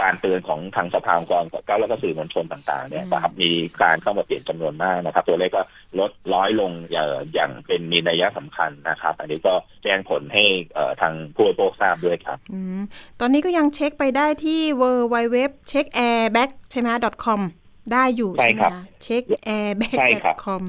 [0.00, 3.50] การเตือนของทางสภาองค์กรก็แล้วก็สื่อมวลชนต่างๆเนี่ยนะครับมี
[3.82, 5.62] การเข้ามาเปลี่ยนจำนวนมากนะครับ ตัวเลขก็
[5.98, 10.44] ลดร้อยลงอย่างอย่างเป็นมีนัยสำคัญนะครับ อันนี้ก็แจ้งผลให้
[10.74, 12.80] เอ่อทางผู้บริโภคทราบด้วยครับอืม
[13.20, 14.82] ตอนนี้ก็ยังเช็คไปได้ที่ w
[15.14, 15.36] w w
[15.70, 16.88] c h e c k a i r b a g ใช่ไหม
[17.24, 17.40] .com
[17.92, 19.24] ได้อยู่ใช่ใช่ไหมครับคะ check
[19.56, 20.62] air b a g ใช่ครับ com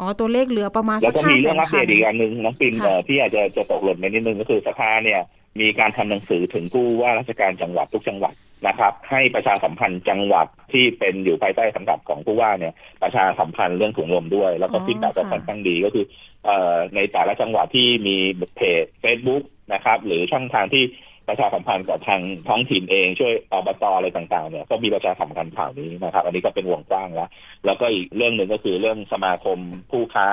[0.00, 5.20] อ๋อ ตัวเลขเหลือประมาณสักห้าแสนคัน แล้วก็มีแสเรื่องนอัปคัเดนตอีกอันหนึ่งน้องปินค่ะเอ่อพี่อาจจะจะตกหล่นไปนิดนึงก็คือสภาเนี่ย
[5.60, 8.34] มีการทำหนังสือถึงผู้ว่าราชการจังหวัดทุกจังหวัด
[8.66, 16.04] นะครับ ให้ประชาสัมพันธ์จังหวัดที่เป็นอยู่ภายใต้สังกัดของผู้ว่าเนี่ยประชาสัมพันธ์เรื่องถุงลมด้วย แล้วก็อ๋อ feedback ก็ค่ะค่อนข้างดีก็คือ
[16.44, 18.16] เอ่อในแต่ละจังหวัดที่มี
[18.56, 20.84] เพจ Facebook นะครับ หรือช่องทางที่
[21.28, 27.28] ประชาสัมพันธ์กับทางท้องถิ่นเองช่วยอบตอะไรต่างๆเนี่ยก็มีประชาสัมพันธ์ข่าวนี้นะครับ อันนี้ก็เป็นวงกว้างแล้ว
[27.66, 29.58] แล้วก็อีกเรื่องหนึ่งก็คือเรื่องสมาคม
[29.90, 30.26] ผู้ค้า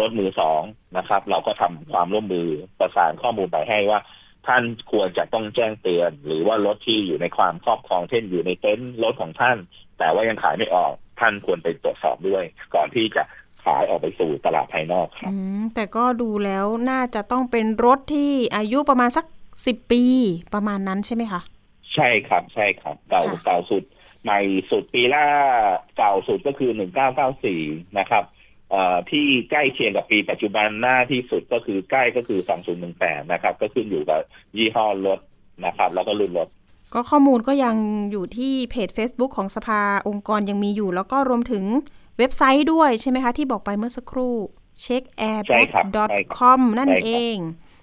[0.00, 0.62] รถมือสอง
[0.98, 2.46] นะครับ เราก็ทำความร่วมมือ
[2.80, 4.00] ประสานข้อมูลไปให้ว่า
[4.48, 9.56] ท่านควรจะต้องแจ้งเตือน หรือว่ารถที่อยู่ในความครอบครองเช่นอยู่ในเต็นท์รถของท่าน
[9.98, 13.22] แต่ว่ายังขายไม่ออกท่านควรไปตรวจสอบด้วย ก่อนที่จะ
[13.64, 19.24] ขายออกไปสู่ตลาดภายนอกครับอืมแต่ก็ดูแล้วน่าจะต้องเป็นรถที่อายุประมาณสัก
[19.66, 20.02] สิบปี
[20.54, 21.40] ประมาณนั้นใช่ไหมคะ
[21.94, 23.82] ใช่ครับใช่ครับเก่าค่ะเก่าสุด
[24.22, 25.24] ใหม่สุดปีล่า
[25.96, 27.60] เก่าสุดก็คือหนึ่งเก้าเก้าสี่
[27.98, 28.37] นะครับเอ่อ
[29.10, 34.20] ที่ใกล้เคียงกับปีปัจจุบันหน้าที่สุดก็คือใกล้ก็คือสองศูนย์หนึ่งแปดนะครับ ก็ขึ้นอยู่กับ
[34.56, 35.18] ยี่ห้อรถ
[35.66, 36.48] นะครับ แล้วก็รุ่นรถ
[36.94, 37.76] ก็ข้อมูลก็ยัง
[38.10, 41.64] อยู่ที่เพจ Facebook ของสภาองค์กรยังมีอยู่ แล้วก็รวมถึง
[42.18, 44.34] เว็บไซต์ด้วยใช่ไหมคะ ที่บอกไปเมื่อสักครู่
[44.82, 44.96] ใช่
[45.72, 47.36] ครับ checkairbag.com นั่นใช่ครับเอง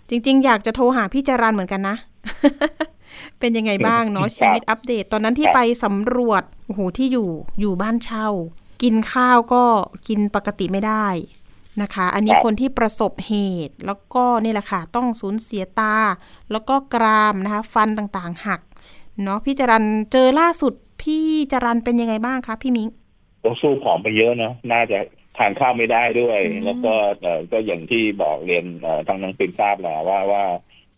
[0.10, 1.96] จริง ๆ อยากจะโทรหาพี่จรันเหมือนกันนะ
[3.40, 8.30] เป็นยังไงบ้างเนาะครับชีวิตอัปเดต ตอนนั้นที่ครับไปสำรวจโอ้โหที่อยู่อยู่บ้านเช่า
[8.82, 9.64] กินข้าวก็
[10.08, 11.08] กินปกติไม่ได้
[11.82, 13.34] นะคะ อันนี้คนที่ประสบเห
[13.68, 15.96] ตุ แล้วก็นี่แหละค่ะ ต้องสูญเสียตา
[16.52, 18.62] แล้วก็กรามนะคะ ฟันต่างๆหัก
[19.24, 22.88] เนาะพี่จรันเจอล่าสุดพี่จรันเป็นยังไงบ้างคะพี่มิง
[23.44, 25.00] ก็สู้ผอมไปเยอะเนอะน่าจะ
[25.38, 30.44] ทานข้าวไม่ได้ด้วยอืมแล้วก็เอ่อก็อย่างที่บอกเรียนเอ่อทางน้องปินทราบแหละว่าว่า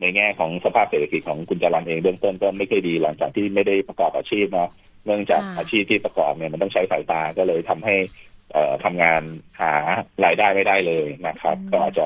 [0.01, 4.69] ในแง่ของสภาพเศรษฐกิจของคุณจรันเองเบื้องต้นก็ไม่ค่อยดีหลังจากที่ไม่ได้ประกอบอาชีพเนาะ
[5.05, 7.95] เนื่องจากอาชีพที่ประกอบเนี่ยมันต้องใช้สายตาก็เลยทำให้
[8.53, 9.21] เอ่อทำงาน
[9.59, 9.73] หา
[10.25, 12.05] รายได้ไม่ได้เลยนะครับ ก็อาจจะ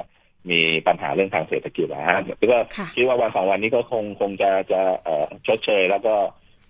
[0.51, 6.15] มีปัญหาเรื่องทางเศรษฐกิจนะฮะแล้วก็ค่ะคิดว่าวันสองวันนี้ก็คงคงจะจะเอ่อชดเชย แล้วก็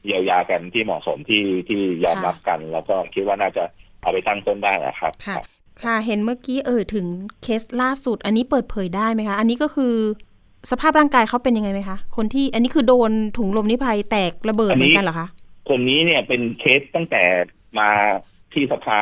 [0.06, 3.64] เยียวยากันที่เหมาะสมที่ที่ยอมรับกัน แล้วก็คิดว่าน่าจะ
[4.02, 5.36] เอาไปตั้งต้นได้อะครับค่ะ
[5.84, 7.06] ค่ะ เห็นเมื่อกี้เอ่ยถึง
[7.44, 9.96] เคสล่าสุด อันนี้เปิดเผยได้ไหมคะ อันนี้ก็คือ
[10.70, 15.28] สภาพร่างกายเขาเป็นยังไงไหมคะ คนที่อันนี้คือโดนถุงลมนิพภัยแตกระเบิดอันเหนี้มือนกันเหรอคะ
[15.70, 17.24] คนนี้เนี่ยเป็นเคสตั้งแต่
[17.80, 17.90] มา
[18.54, 19.00] ที่สภา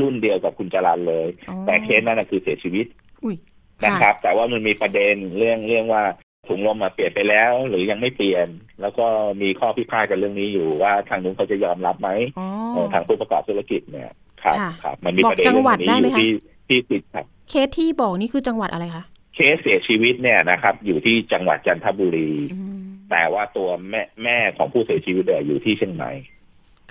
[0.00, 2.86] รุ่นเดียวกับคุณจรันเลยอ๋อแต่เคสนั้นนะคือเสียชีวิต
[3.24, 3.36] อุ้ย
[3.84, 6.04] นะครับ แต่ว่ามันมีประเด็นเรื่องเรื่องว่า
[6.48, 8.46] ถุงลมมาเปลี่ยนไปแล้ว หรือยังไม่เปลี่ยน
[8.80, 9.06] แล้วก็
[9.42, 14.10] มีข้อพิพาทกันเรื่องนี้อยู่ว่าทางนู้นเขาจะยอมรับไหมอ๋อเอ่อทางผู้ประกอบธุรกิจเนี่ย
[14.42, 16.30] ครับค่ะครับ มันมีบอกประเด็นจังหวัดเรื่องได้นี้ไหมอยู่คะที่
[16.68, 19.04] ที่ติดครับ เคสที่บอกนี่คือจังหวัดอะไรคะ
[19.34, 22.80] เคสเสียชีวิตเนี่ยนะครับ อยู่ที่จังหวัดจันทบุรีอืม
[23.10, 26.12] แต่ว่าตัวแม่แม่ของผู้เสียชีวิตเนี่ยอยู่ที่เชียงใหม่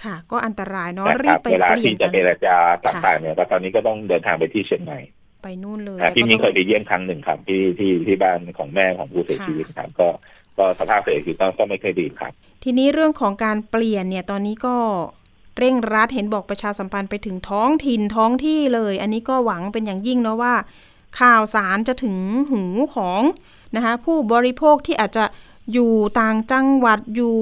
[0.04, 5.00] ค่ะ ก็อันตรายเนาะนะรีครับบไปเวลาเปลี่ยที่นจะกันเจรจาต่างๆเนี่ยก็ตอนนี้ก็ต้องเดินทางไปที่เชียงใหม่
[5.44, 10.08] ไปนู่นเลยอ่าแต่พี่ก็มิ้งต้เคองยไปเยี่ยมครั้งหนึ่งครับ ที่ที่ที่บ้านของแม่ของผู้เสียชีวิตครับ ก็
[10.58, 12.32] ก็สภาพเศรษฐกิจก็ก็ไม่ค่อยดีครับ
[12.64, 14.76] ทีนี้เรื่องของการเปลี่ยนเนี่ยตอนนี้ก็
[15.58, 20.54] เร่งรัดเห็นบอกประชาสัมพันธ์ไปถึงท้องถิ่นท้องที่เลย อันนี้ก็หวังเป็นอย่างยิ่งเนาะว่า
[21.20, 22.18] ข่าวสารจะถึง
[22.52, 22.64] หู
[22.96, 23.22] ของ
[23.76, 25.26] นะคะผู้บริโภคที่อาจจะ
[25.74, 27.36] อยู่ต่างจังหวัดอยู่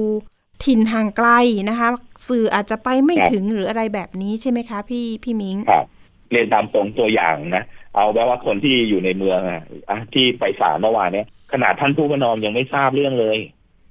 [0.64, 1.28] ถิ่นห่างไกล
[1.70, 1.88] นะคะ
[2.28, 5.86] สื่ออาจจะไปไม่ครับถึงหรืออะไรแบบนี้ใช่ไหมคะ พี่พี่มิงครับ
[6.30, 7.64] เรียนตามตรงตัวอย่างนะ
[7.94, 13.38] เอาแบบว่าคนที่อยู่ในเมืองอะอะที่ไปศาลเมื่อวานเนี่ยขนาดท่านผู้ประนอมยังไม่ทราบเรื่องเลย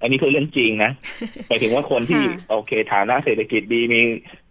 [0.02, 0.92] อันนี้คือเรื่องจริงนะ
[1.48, 4.02] หมายถึงว่าคนที่ค่ะโอเคฐานะเศรษฐกิจดีมี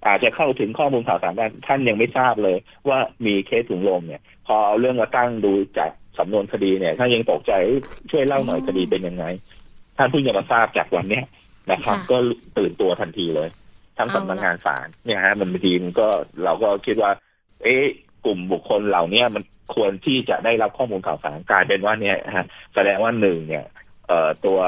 [0.07, 2.57] อาจจะเข้าถึงข้อมูลข่าวสารได้ท่านยังไม่ทราบเลย
[2.89, 7.53] ว่ามีเคสถุงลมเนี่ย พอเอาเรื่องมาตั้งดูจากสำนวนคดีเนี่ยท่านยังตกใจ
[8.11, 9.25] ช่วยเล่าหน่อยคดีเป็นยังไง
[9.97, 11.25] ท่านเพิ่งจะมาทราบจากวันเนี้ย
[11.71, 12.17] นะครับค่ะก็
[12.59, 13.49] ตื่นตัวทันทีเลย
[13.99, 16.09] ทั้งเอาละสำนักงานศาลเนี่ยฮะมันบางทีมันก็
[16.45, 17.11] เราก็คิดว่า
[17.63, 17.85] เอ๊ะ
[18.25, 19.43] กลุ่มบุคคลเหล่าเนี้ยมัน
[19.75, 23.65] ควรที่จะได้รับข้อมูลข่าวสารกลายเป็นว่าเนี่ยฮะแสดงว่าหนึ่งเนี่ย
[24.07, 24.59] เอ่อตัว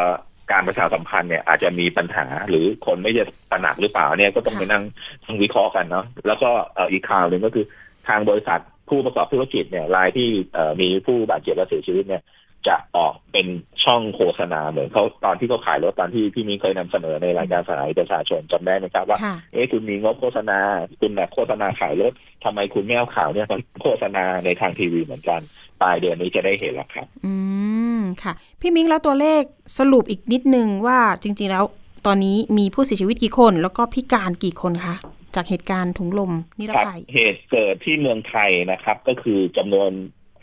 [0.50, 4.84] การประชาสัมพันธ์เนี่ยอาจจะมีปัญหาหรือคนไม่จะตระหนักหรือเปล่าเนี่ยก็ต้องค่ะไปนั่ง
[5.24, 7.64] ต้องวิเคราะห์กันเนาะแล้วก็เอ่ออีกข่าวหนึ่งก็คือ
[8.08, 12.22] ทางบริษัทผู้ประกอบธุรกิจเนี่ยรายที่เอ่อมีผู้บาดเจ็บและเสียชีวิตเนี่ย
[12.68, 13.46] จะออกเป็น
[13.84, 20.58] ช่องโฆษณาเหมือนเขาตอนที่เขาขายรถตอนที่พี่มิ้งเคยนำเสนอในรายการสายประชาชนจำได้ไหมครับว่าค่ะเอ๊ะคุณมีงบโฆษณา
[21.00, 22.12] คุณน่ะโฆษณาขายรถ
[22.44, 25.40] ทำไมคุณไม่เอาข่าวเนี่ยมาโฆษณาในทางทีวีเหมือนกัน
[25.82, 27.32] ปลายเดือนนี้จะได้เห็นแล้วครับ อื
[27.80, 27.81] ม
[28.22, 29.42] ค่ะ พี่มิ้งแล้วตัวเลข
[29.78, 31.64] สรุปอีกนิดนึงว่าจริง ๆ แล้ว
[32.06, 34.96] ตอนนี้มีผู้เสียชีวิตกี่คน แล้วก็พิการกี่คนคะ
[35.34, 39.90] จากเหตุการณ์ถุงลมนิรภัยเหตุเกิดที่เมืองไทยนะครับ ก็คือจำนวน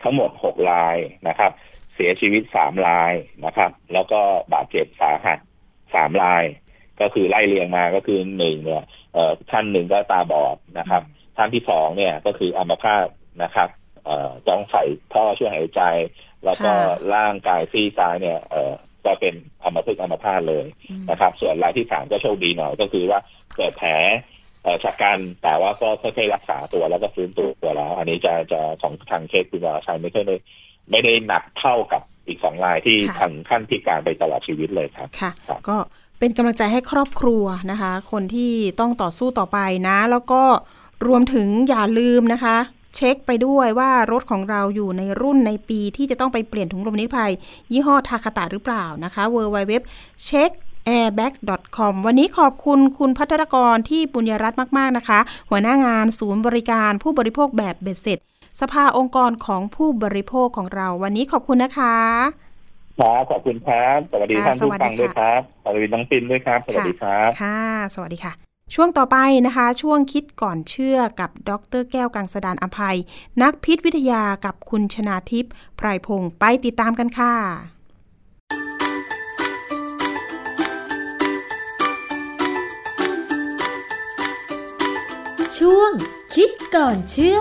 [0.03, 0.97] ทั้งหมดหกราย
[1.27, 1.51] นะครับ
[1.95, 3.13] เสียชีวิตสามราย
[3.45, 4.21] นะครับ แล้วก็
[4.53, 5.39] บาดเจ็บสาหัส
[5.93, 6.43] สามราย
[7.01, 11.01] ก็คือไล่เรียงมาก็คือหนึ่งเนี่ยเอ่อท่านหนึ่งก็ตาบอดนะครับ
[11.37, 13.07] ท่านที่สองเนี่ยก็คืออัมพาต
[13.43, 13.69] นะครับ
[14.05, 15.81] เอ่อต้องใส่ท่อช่วยหายใจ
[16.45, 18.73] แล้วก็ค่ะร่างกายซีกซ้ายเนี่ยเอ่อ
[19.05, 19.33] ก็เป็น
[19.63, 23.19] อัมพฤกษ์อัมพาตเลยอืมนะครับ ส่วนรายที่สามก็โชคดีหน่อยก็คือว่า
[23.55, 23.91] เกิดแผล
[24.63, 30.35] เอ่อชะกันแต่ว่าก็ค่อยๆรักษาตัวแล้วก็ฟื้นตัวแล้ว อันนี้จะจะของทางเคสคุณวราชัยไม่ค่อยได้
[30.91, 35.77] ไม่ได้หนักเท่ากับอีกสองรายที่ค่ะทางขั้นพิการไปตลอดชีวิตเลยครับค่ะครับก็
[36.19, 40.41] เป็นกำลังใจให้ครอบครัวนะคะ คนที่ต้องต่อสู้ต่อไปนะ แล้วก็
[41.07, 42.57] รวมถึงอย่าลืมนะคะ
[42.95, 47.31] เช็คไปด้วยว่ารถของเราอยู่ในรุ่นในปีที่จะต้องไปเปลี่ยนถุงลมนิรภัย
[47.71, 49.73] ยี่ห้อทาคาตะหรือเปล่านะคะ w w w
[50.29, 50.51] check
[50.89, 55.19] airbag.com วันนี้ขอบคุณคุณพัทรกรที่ปุญญรัตน์มาก ๆ นะคะ
[55.49, 58.19] หัวหน้างานศูนย์บริการผู้บริโภคแบบเบ็ดเสร็จ
[58.61, 61.95] สภาองค์กรของผู้บริโภคของเรา วันนี้ขอบคุณนะคะ
[62.99, 67.59] ครับขอบคุณครับ สวัสดีค่ะท่านผู้สวัสดีฟังด้วยค่ะครับ สวัสดีน้องปินด้วยครับ สวัสดีครับ ค่ะ
[67.95, 72.97] สวัสดีค่ะ ช่วงต่อไปนะคะ ช่วงคิดก่อนเชื่อกับดรแก้วกังสดานอภัย
[73.41, 77.33] นักพิษวิทยากับคุณชนาทิพย์ไพรพงศ์ไปติดตามกันค่ะ
[85.57, 85.91] ช่วง
[86.35, 87.39] คิดก่อนเชื่อ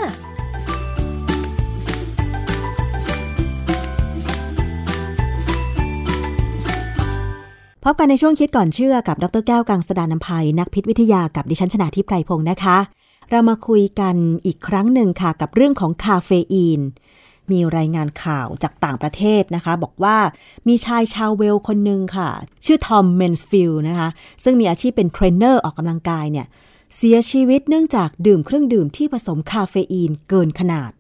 [7.91, 12.79] พบกันในช่วงคิดก่อนเชื่อกับดรแก้วกังสดานนภัย นักพิษวิทยากับดิฉันชนาทิพไพรพงศ์นะคะ
[13.31, 14.17] เรามาคุยกัน
[14.47, 16.81] อีกครั้งหนึ่งค่ะกับเรื่องของคาเฟอีน
[17.51, 20.17] มีรายงานข่าวจากต่างประเทศนะคะ บอกว่า
[20.69, 22.31] มีชายชาวเวลส์คนหนึ่งค่ะ
[22.65, 24.09] ชื่อทอม แมนส์ฟิลด์นะคะ
[24.45, 26.47] ซึ่งมีอาชีพเป็นเทรนเนอร์ออกกำลังกายเนี่ย
[26.97, 30.91] เสียชีวิตเนื่องจากดื่มเครื่องดื่มที่ผสมคาเฟอีนเกินขนาด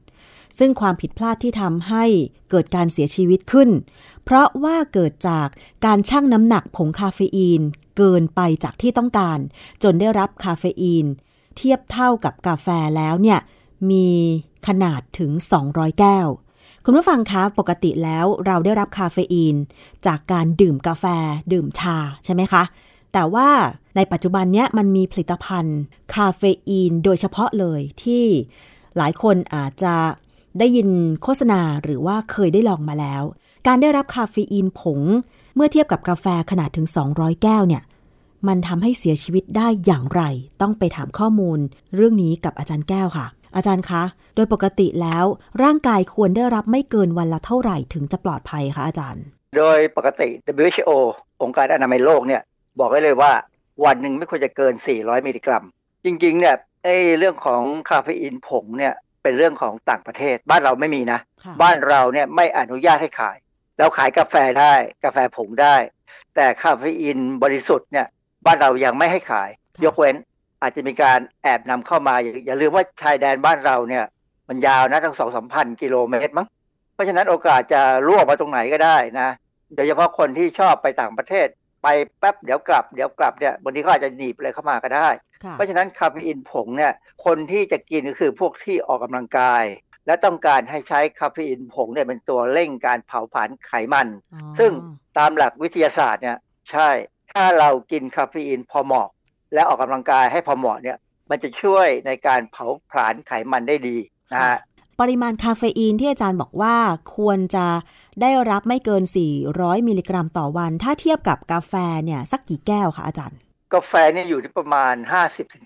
[0.58, 2.04] ซึ่งความผิดพลาดที่ทำให้
[2.50, 3.70] เกิดการเสียชีวิตขึ้น
[4.24, 5.48] เพราะว่าเกิดจาก
[5.86, 7.60] การชั่งน้ำหนักผงคาเฟอีน
[7.96, 9.38] เกินไปจากที่ต้องการ
[9.82, 11.06] จนได้รับคาเฟอีน
[11.56, 13.38] เทียบเท่ากับกาแฟแล้วเนี่ย
[13.90, 14.08] มี
[14.66, 15.30] ขนาดถึง
[15.64, 16.28] 200 แก้ว
[16.84, 19.56] คุณผู้ฟังคะปกติแล้วเราได้รับคาเฟอีน
[20.06, 21.04] จากการดื่มกาแฟ
[21.52, 22.62] ดื่มชาใช่ไหมคะ
[23.12, 23.48] แต่ว่า
[23.96, 25.78] ในปัจจุบันเนี้ยมันมีผลิตภัณฑ์
[26.14, 28.24] คาเฟอีนโดยเฉพาะเลยที่
[28.96, 29.94] หลายคนอาจจะ
[30.58, 30.88] ได้ยิน
[31.22, 33.22] โฆษณาหรือว่าเคยได้ลองมาแล้ว
[33.66, 35.00] การได้รับคาเฟอีนผง
[35.54, 37.82] เมื่อเทียบกับกาแฟขนาดถึง 200 แก้วเนี่ย
[38.48, 40.22] มันทำให้เสียชีวิตได้อย่างไร
[40.60, 41.58] ต้องไปถามข้อมูล
[41.94, 43.26] เรื่องนี้กับอาจารย์แก้วค่ะ
[43.56, 44.02] อาจารย์คะ
[44.34, 45.24] โดยปกติแล้ว
[45.62, 49.24] ร่างกายควรได้รับไม่เกินวันละเท่าไหร่ถึงจะปลอดภัยคะอาจารย์
[49.56, 50.28] โดยปกติ
[50.64, 50.90] WHO
[51.42, 52.42] องค์การอนามัยโลกเนี่ย
[52.80, 53.32] บอกไว้เลยว่า
[53.84, 55.64] วันหนึ่งไม่ควรจะเกิน 400 มิลลิกรัม
[56.04, 58.94] จริงๆเนี่ยไอ้เรื่องของคาเฟอีนผงเนี่ย
[59.28, 61.20] เป็นเรื่องของต่างประเทศ บ้านเราไม่มีนะ
[61.62, 63.36] บ้านเราเนี่ยไม่อนุญาตให้ขาย
[63.78, 64.74] เราขายกาแฟได้
[65.04, 65.76] กาแฟผงได้
[66.34, 68.06] แต่คาเฟอีนบริสุทธิ์เนี่ย
[68.46, 69.50] บ้านเรายังไม่ให้ขาย
[69.84, 70.16] ยกเว้น
[70.62, 74.04] อาจจะมีการแอบนำเข้ามาอย่าอย่าลืมว่าชายแดนบ้านเราเนี่ย
[74.48, 76.46] มันยาวนะทั้งสองสามพันกิโลเมตรมั้ง
[76.94, 79.28] เพราะฉะนั้นโอกาสจะรั่วมาตรงไหนก็ได้นะ
[79.74, 81.46] โดยเฉพาะคนที่ชอบไปต่างประเทศ
[81.82, 85.08] ไปแป๊บเดี๋ยวกลับเดี๋ยวกลับเนี่ยบางทีเขาอาจจะหนีบอะไรเข้ามาก็ได้
[85.52, 86.92] เพราะฉะนั้นคาเฟอีนผงเนี่ย
[87.24, 89.64] คนที่จะกินก็คือพวกที่ออกกำลังกาย
[90.06, 94.08] และต้องการให้ใช้คาเฟอีนผงเนี่ยเป็นตัวเร่งการเผาผลาญไขมัน
[94.58, 94.70] ซึ่ง
[95.18, 96.38] ตามหลักวิทยาศาสตร์เนี่ย
[96.70, 96.88] ใช่
[97.32, 99.08] ถ้าเรากินคาเฟอีนพอเหมาะ
[99.54, 100.96] และออกกำลังกายให้พอเหมาะเนี่ย
[101.30, 103.96] มันจะช่วยในการเผาผลาญไขมันได้ดี
[104.32, 104.56] นะฮะ
[105.00, 106.76] ปริมาณคาเฟอีนที่อาจารย์บอกว่า
[107.16, 107.66] ควรจะ
[108.20, 109.02] ได้รับไม่เกิน
[109.44, 111.72] 400 มิลลิกรัมต่อวัน ถ้าเทียบกับกาแฟ
[112.04, 113.38] เนี่ยสักกี่แก้วคะอาจารย์
[113.74, 114.94] กาแฟเนี่ยอยู่ที่ประมาณ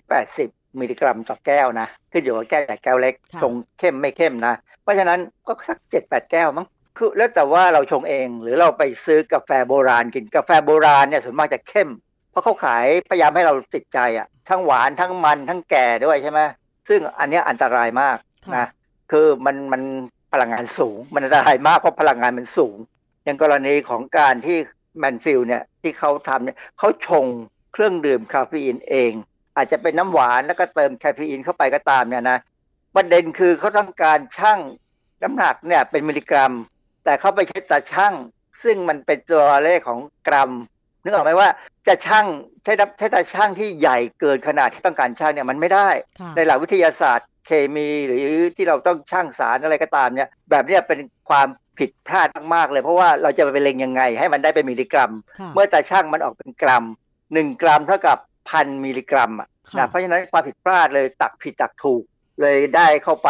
[0.05, 4.53] 50-80 มิลลิกรัมต่อแก้วนะขึ้นอยู่กับแก้วใหญ่แก้วเล็กชงเข้มไม่เข้มนะ
[4.83, 6.67] เพราะฉะนั้นก็สัก 7-8 แก้วมั้ง
[6.97, 11.89] คือแล้วแต่ว่าเราชงเองหรือเราไปซื้อกาแฟโบราณกินกาแฟโบราณเนี่ยส่วนมากจะเข้ม
[12.31, 16.39] เพราะเขาขายพยายามให้เราติดใจอะ่ะทั้งหวานทั้งมันทั้งแก่ด้วยใช่ไหม
[16.89, 18.17] ซึ่งอันเนี้ยอันตรายมาก
[18.57, 18.67] นะ
[19.11, 19.81] คือมันมัน
[20.33, 22.77] พลังงานสูง มันอันตรายมากเพราะพลังงานมันสูง
[23.23, 24.57] อย่างกรณีของการที่
[24.99, 27.25] แมนส์ฟิลด์เนี่ยที่เขาทำเนี่ยเขาชง
[27.73, 29.11] เครื่องดื่มคาเฟอีนเอง
[29.55, 32.39] อาจจะเป็นน้ำหวานแล้วก็เติมคาเฟอีนเข้าไปก็ตามเนี่ยนะ
[32.95, 34.59] ประเด็นคือเขาต้องการชั่ง
[35.23, 36.53] น้ำหนักเนี่ยเป็นมิลลิกรัม
[37.03, 38.13] แต่เขาไปใช้ตาชั่ง
[38.63, 40.51] ซึ่งมันเป็นตัวเลขของกรัม
[41.03, 41.49] นึกออกไหมว่า
[41.87, 42.25] จะชั่ง
[42.63, 45.89] ใช้ใช้ตาชั่งที่ใหญ่เกินขนาดที่ต้องการชั่งเนี่ยมันไม่ได้
[46.35, 48.19] ในหลักวิทยาศาสตร์ เคมีหรือ
[48.55, 51.47] ที่เราต้องชั่งสารอะไรก็ตามเนี่ยแบบนี้เป็นความ
[51.79, 55.11] ผิดพลาดมากๆเลย เพราะว่าเราจะไปเล็งยังไง ให้มันได้เป็นมิลลิกรัม
[55.53, 56.83] เมื่อตาชั่งมันออกเป็นกรัม
[57.33, 58.17] หนึ่งกรัมเท่ากับ
[58.49, 62.03] พันมิลลิกรัมอะนะเพราะฉะนั้นความผิดพลาดเลยตักผิดตักถูก
[62.41, 63.29] เลยได้เข้าไป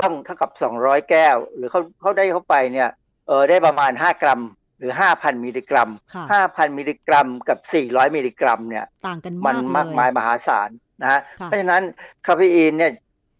[0.00, 2.88] ต้องเท่ากับ 200 แก้ว หรือเขาเขาได้เข้าไปเนี่ย
[3.26, 4.40] เออได้ประมาณ 5 กรัม
[4.78, 5.90] หรือ 5,000 มิลลิกรัม
[6.32, 10.70] 5,000 มิลลิกรัมกับ 400 มิลลิกรัมเนี่ยต่างกันมันมากมายมหาศาล
[11.02, 11.82] นะฮะเพราะฉะนั้น
[12.26, 12.92] คาเฟอีนเนี่ย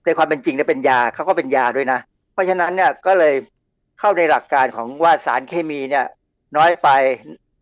[0.08, 2.00] ในความเป็นจริงเนี่ยเป็นยาเขาก็เป็นยาด้วยนะ
[2.32, 3.34] เพราะฉะนั้นเนี่ยก็เลย
[3.98, 6.06] เข้าในหลักการของว่าสารเคมีเนี่ย
[6.56, 6.88] น้อยไป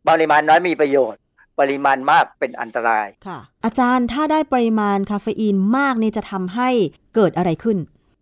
[0.09, 1.21] ปริมาณน้อยมีประโยชน์
[1.61, 6.69] ปริมาณมากเป็นอันตรายค่ะ อาจารย์ถ้าได้ปริมาณคาเฟอีนมากนี่จะทำให้
[7.15, 7.79] เกิดอะไรขึ้น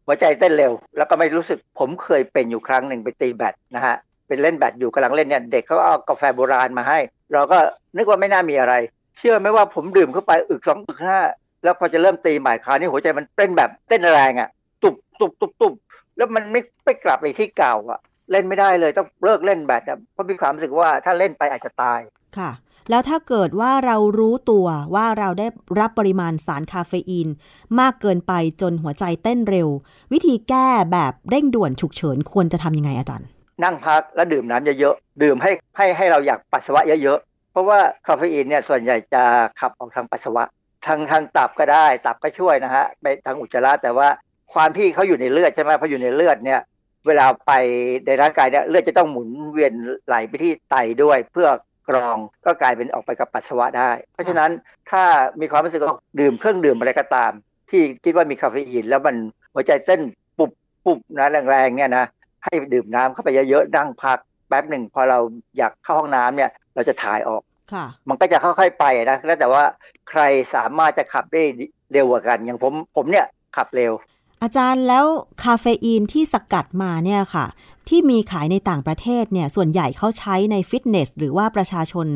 [0.06, 3.96] หัวใจเต้นเร็ว แล้วก็ไม่รู้สึกผมเคยเป็นอยู่ครั้งหนึ่งไปตีแบดนะฮะ
[4.28, 6.98] เป็นเล่นแบดอยู่กำลังเล่นเนี่ยเด็กเขาเอากาแฟโบราณมาให้
[7.32, 7.58] เราก็
[7.96, 8.74] นึกว่าไม่น่ามีอะไร
[9.18, 11.18] เชื่อไหมว่าผมดื่มเข้าไปอึกสองอึกห้า
[11.64, 14.48] แล้วพอจะเริ่มตีใหม่คราวนี้หัวใจมันเต้นแบบเต้นแรงอะ่ะ
[14.82, 15.74] ตุบตุบตุบตุบ
[16.16, 18.00] แล้วมันไม่ไม่กลับไปที่เก่าอะ่ะ
[18.30, 22.00] เล่นไม่ได้เลยต้องเลิกเล่นแบดอะเพราะมีความรู้สึกว่าถ้าเล่นไปอาจจะตาย
[22.38, 22.50] ค่ะ
[22.90, 25.46] แล้วถ้าเกิดว่าเรารู้ตัวว่าเราได้
[25.80, 27.28] รับปริมาณสารคาเฟอีน
[27.80, 29.68] มากเกินไปจนหัวใจเต้นเร็ว
[30.12, 33.28] วิธีแก้แบบเร่งด่วนฉุกเฉินควรจะทำยังไงอาจารย์
[33.64, 39.22] นั่งพักแล้วดื่มน้ำเยอะๆดื่มให้ให้ให้เราอยากปัสสาวะเยอะๆเพราะว่าคาเฟอีนเนี่ยส่วนใหญ่จะ
[39.60, 40.44] ขับออกทางปัสสาวะ
[40.86, 44.08] ทางทางตับก็ได้ ตับก็ช่วยนะฮะไปทางอุจจาระแต่ว่า
[44.54, 46.60] ความที่เขาอยู่ในเลือดใช่ไหมพออยู่ในเลือดเนี่ย
[47.06, 47.52] เวลาไป
[48.06, 49.72] ในร่างกายเนี่ยเลือดจะต้องหมุนเวียน
[50.06, 51.48] ไหลไปที่ไตด้วยเพื่อ
[51.88, 52.16] กรอง
[52.46, 54.50] ก็กลายเป็นออกไปกับปัสสาวะได้ เพราะฉะนั้น
[54.90, 55.04] ถ้า
[55.40, 57.32] มีความรู้สึกว่าดื่มเครื่องดื่มอะไรก็ตาม
[57.70, 59.16] ที่คิดว่ามีคาเฟอีนแล้วมัน
[59.54, 60.00] หัวใจเต้น
[60.38, 60.50] ปุบ
[60.84, 62.04] ปุบนะแรงๆเนี่ยนะ
[62.44, 64.18] ให้ดื่มน้ำเข้าไปเยอะๆนั่งพัก
[64.48, 65.18] แป๊บหนึ่งพอเรา
[65.58, 67.42] อยากเข้าห้องน้ำเนี่ย เราจะถ่ายออก
[68.08, 69.64] มันก็จะค่อยๆไปนะแล้วแต่ว่า
[70.10, 70.22] ใคร
[70.54, 71.42] สามารถจะขับได้
[71.92, 73.92] เร็วกว่ากัน อย่างผมผมเนี่ยขับเร็ว
[74.42, 75.06] อาจารย์แล้ว
[75.44, 77.46] คาเฟอีนที่สกัดมาเนี่ยค่ะ
[77.88, 82.06] ที่มีขายในต่างประเทศเนี่ยส่วนใหญ่เขาใช้ในฟิตเนส หรือว่าประชาชน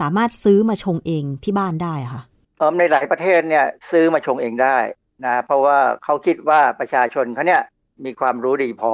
[0.00, 2.22] สามารถซื้อมาชงเองที่บ้านได้ค่ะ
[2.58, 4.76] เออในหลายประเทศเนี่ยซื้อมาชงเองได้
[5.24, 7.62] นะเพราะว่าเขาคิดว่าประชาชนเขาเนี่ย
[8.04, 8.92] มีความรู้ดีพอ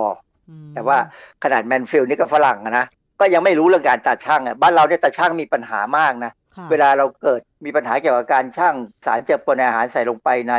[0.75, 0.99] แต่ว่า
[1.45, 2.87] ขนาดแมนส์ฟิลด์นี่ก็ฝรั่งนะ
[3.23, 6.33] ก็ยังไม่รู้เรื่องการตาชั่งอะบ้านเราเนี่ยตาชั่งมีปัญหามากนะ
[6.71, 8.75] เวลาเราเกิดมีปัญหาเกี่ยวกับการชั่ง
[9.07, 10.55] สารเจือปนในอาหารใส่ลงไปใน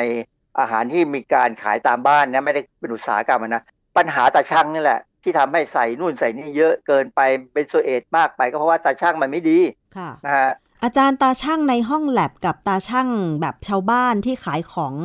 [0.59, 3.63] อาหารที่มีการขายตามบ้านนะไม่ได้เป็นอุตสาหกรรมนะ
[3.97, 7.21] ปัญหาตาชั่งนี่แหละ ที่ทำให้ใส่นู่นใส่นี่เยอะเกินไป
[7.53, 9.59] เบนโซเอตมากไปก็เพราะว่าตาชั่งมันไม่ดี
[9.97, 10.49] ค่ะนะฮะ
[10.83, 13.09] อาจารย์ตาช่างในห้องแลบกับตาช่าง
[13.41, 14.95] แบบชาวบ้านที่ขายของ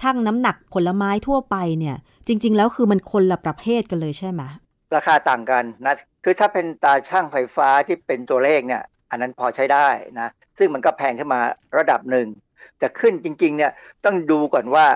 [0.00, 1.96] ช่างน้ำหนักผลไม้ทั่วไปเนี่ย
[2.26, 4.42] จริง ๆ แล้วคือมันคนละประเภทกันเลยใช่ไหม
[4.96, 5.94] ราคาต่างกันนะ
[6.30, 9.88] คือถ้าเป็นตาช่างไฟฟ้าที่เป็นตัวเลขเนี่ย อันนั้นพอใช้ได้
[10.20, 11.40] นะ ซึ่งมันก็แพงขึ้นมา
[11.78, 12.28] ระดับหนึ่ง
[12.78, 13.72] แต่ขึ้นจริง ๆ เนี่ย
[14.04, 14.86] ต้องดูก่อนว่า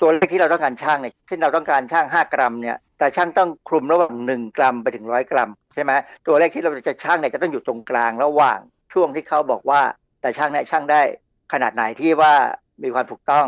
[0.00, 5.92] ตัวเลขที่เราต้องการช่างเนี่ยเช่นเราต้องการช่าง 5 กรัมเนี่ย แต่ช่างต้องคลุมระหว่าง 1 กรัมไปถึงร้อยกรัมใช่ไหม
[6.26, 8.58] ตัวเลขที่เราจะช่างเนี่ยจะต้องอยู่ตรงกลางระหว่าง
[8.92, 9.80] ช่วงที่เขาบอกว่า
[10.20, 11.00] แต่ช่างเนี่ยช่างได้
[11.52, 12.32] ขนาดไหนที่ว่า
[12.82, 13.46] มีความถูกต้อง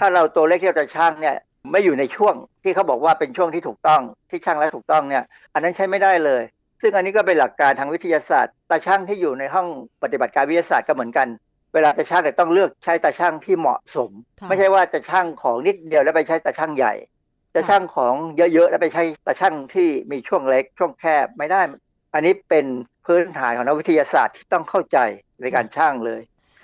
[0.00, 1.36] ถ้าเราตัวเลขที่เราจะช่างเนี่ย
[1.70, 5.24] ไม่อยู่ในช่วงที่เขาบอกว่าเป็นช่วงที่ถูกต้องที่ช่างแล้วถูกต้องเนี่ย
[5.54, 6.42] อันนั้นใช้ไม่ได้เลย
[6.80, 9.68] ซึ่งอันนี้ก็เป็นหลักการทางวิทยาศาสตร์ ตาช่างที่อยู่ในห้อง
[10.02, 11.28] ปฏิบัติการวิทยาศาสตร์ก็เหมือนกัน
[11.74, 14.10] เวลาจะช่างเนี่ยต้องเลือกใช้ตาช่างที่เหมาะสม
[14.48, 16.94] ไม่ใช่ว่าจะช่างของนิดเดียวแล้วไปใช้ตาช่างใหญ่
[17.54, 21.60] จะช่างของเยอะๆแล้วไปใช้ตาช่างที่มีช่วงเล็กช่วงแคบไม่ได้
[22.14, 22.66] อันนี้เป็น
[23.06, 24.98] พื้นฐานของนักวิทยาศาสตร์ที่ต้องเข้าใจ
[25.40, 26.20] ในการช่างเลย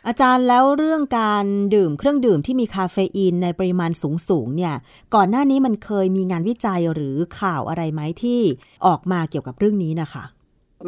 [0.07, 1.45] อาจารย์แล้วเรื่องการ
[1.75, 3.91] ดื่มเครื่องดื่มที่มีคาเฟอีนในปริมาณ
[4.29, 4.75] สูงๆเนี่ย
[5.15, 8.41] ก่อนหน้านี้มันเคยมีงานวิจัยหรือข่าวอะไรไหมที่
[8.87, 10.25] ออกมาเกี่ยวกับเรื่องนี้นะคะ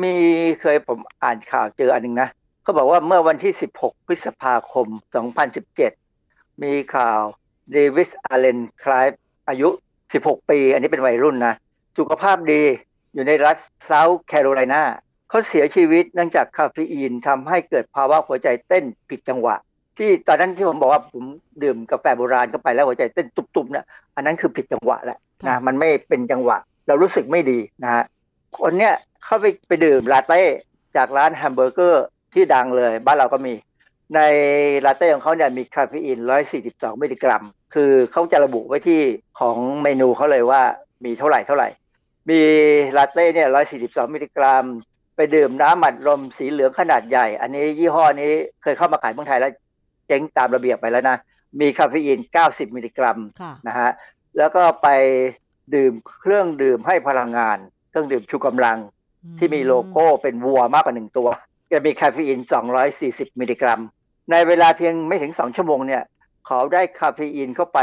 [0.02, 0.14] มี
[0.60, 2.28] เคยผมอ่านข่าวเจออันหนึ่งนะ
[2.62, 4.86] เขาบอกว่าเมื่อวันที่ 16 พฤษภาคม
[5.74, 7.20] 2017 มีข่าว
[7.72, 9.06] เดวิสอาเลนคลาย
[9.48, 9.68] อายุ
[10.10, 11.54] 16 ปี อันนี้เป็นวัยรุ่นนะ
[11.98, 12.62] สุขภาพดี
[13.14, 14.82] อยู่ในรัฐเซาท์แคโรไลนา
[15.28, 19.56] เขาเสียชีวิตเนื่องจากคาเฟอีนทำให้เกิดภาวะหัวใจเต้นผิดจังหวะ
[19.98, 21.24] ที่ตอนนั้นที่ผมบอกว่าผม
[21.62, 23.84] ดื่มกาแฟโบราณเข้าไปแล้วหัวใจเต้นตุบๆเนี่ย
[24.16, 26.56] อันนั้นคือผิดจังหวะแล้วนะมันไม่เป็นจังหวะ
[26.86, 28.04] เรารู้สึกไม่ดีนะฮะ
[28.56, 30.42] คนเนี้ยเข้าไปไปดื่มลาเต้
[30.96, 32.04] จากร้านแฮมเบอร์เกอร์
[32.34, 33.54] ที่ดังเลยบ้านเราก็มี
[34.14, 34.20] ใน
[34.86, 36.18] ลาเต้ของเขาเนี่ยมีคาเฟอีน
[36.60, 39.00] 142 มิลลิกรัม คือเขาจะระบุไว้ที่
[39.40, 40.62] ของเมนูเขาเลยว่า
[41.04, 41.68] มีเท่าไหร่เท่าไหร่
[42.30, 42.40] มี
[42.96, 43.48] ลาเต้เนี่ย
[44.06, 44.64] 142 มิลลิกรัม
[45.16, 49.52] ไปดื่มน้ำอัดลมสีเหลืองขนาดใหญ่ อันนี้ยี่ห้อนี้เคยเข้ามาขายเมืองไทยแล้ว
[50.06, 51.16] เจ๊งตามระเบียบไปแล้วนะ
[51.60, 53.18] มีคาเฟอีน 90 มิลลิกรัม
[53.68, 53.90] นะฮะ
[54.38, 54.88] แล้วก็ไป
[55.74, 57.58] ดื่มเครื่องดื่มให้พลังงาน
[57.88, 58.78] เครื่องดื่มชูกำลัง
[59.38, 61.28] ที่มีโลโก้เป็นวัวมากกว่าหนึ่งตัว
[61.72, 62.40] จะมีคาเฟอีน
[62.90, 63.80] 240 มิลลิกรัม
[64.30, 66.02] ในเวลาเพียงไม่ถึง 2 ชั่วโมงเนี่ย
[66.46, 67.78] เขาได้คาเฟอีนเข้าไป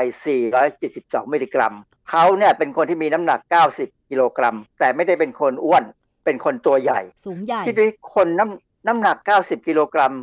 [0.65, 1.73] 472 มิลลิกรัม
[2.09, 3.39] เขาเนี่ยเป็นคนที่มีน้ำหนัก
[3.75, 5.84] 90 กิโลกรัม แต่ไม่ได้เป็นคนอ้วน
[6.26, 10.13] เป็นคนตัวใหญ่ สูงใหญ่ที่ด้วยคนน้ำน้ำหนัก 90 กิโลกรัม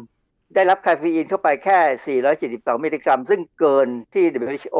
[0.54, 4.78] ได้รับคาเฟอีนเข้าไปแค่ 472 มิลลิกรัม ซึ่งเกินที่ WHO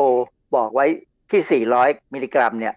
[0.57, 0.87] บอกไว้
[1.31, 2.75] ที่ 400 มิลลิกรัมเนี่ย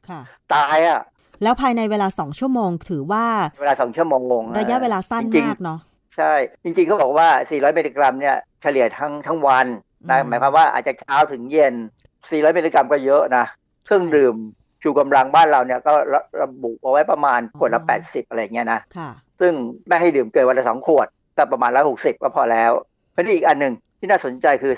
[0.54, 1.02] ตายอะ
[1.44, 3.26] แล้วภายในเวลาสองชั่วโมงถือว่า
[3.62, 5.80] เวลาสองชั่วโมง ระยะเวลาสั้นจริงๆมากเนาะ
[6.18, 6.34] ใช่
[6.64, 9.68] จริงๆเขาบอกว่า 400 มิลลิกรัมเนี่ยเฉลี่ยทั้งทั้งวัน
[10.10, 11.74] นะหมายความว่าอาจจะเช้าถึงเย็น
[12.16, 13.46] 400 มิลลิกรัมก็เยอะนะ
[13.86, 14.36] เครื่องดื่ม
[14.84, 19.10] ชูกำลังบ้านเราเนี่ยก็ระระบุเอาไว้ประมาณขวดละ 80 อะไรเงี้ยนะค่ะ
[19.40, 19.54] ซึ่ง
[19.88, 21.08] ไม่ให้ดื่มเกินวันละสองขวด
[21.38, 22.72] ก็ประมาณละ60ก็พอแล้ว
[23.12, 24.74] เพราะนี่อีกอันหนึ่งที่น่าสนใจคือ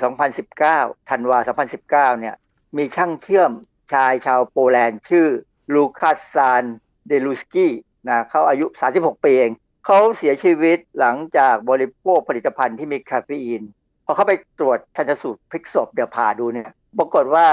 [0.52, 1.38] 2019ธันวา
[1.80, 2.36] 2019 เนี่ย
[2.78, 3.52] มีช่างเชื่อม
[3.94, 5.28] ชายชาวโปแลนด์ชื่อ
[5.74, 6.64] ลูคัสซาน
[7.08, 7.74] เดลูสกี้
[8.10, 9.52] นะเขาอายุ 36 ปีเอง
[9.86, 13.62] เขาเสียชีวิตหลังจากบริโภคผลิตภัณฑ์ที่มีคาเฟอีน
[14.06, 17.48] พอเขาไปตรวจชันสูตรพลิกศพเดี๋ยวผ่าดูเนี่ย ปรากฏว่า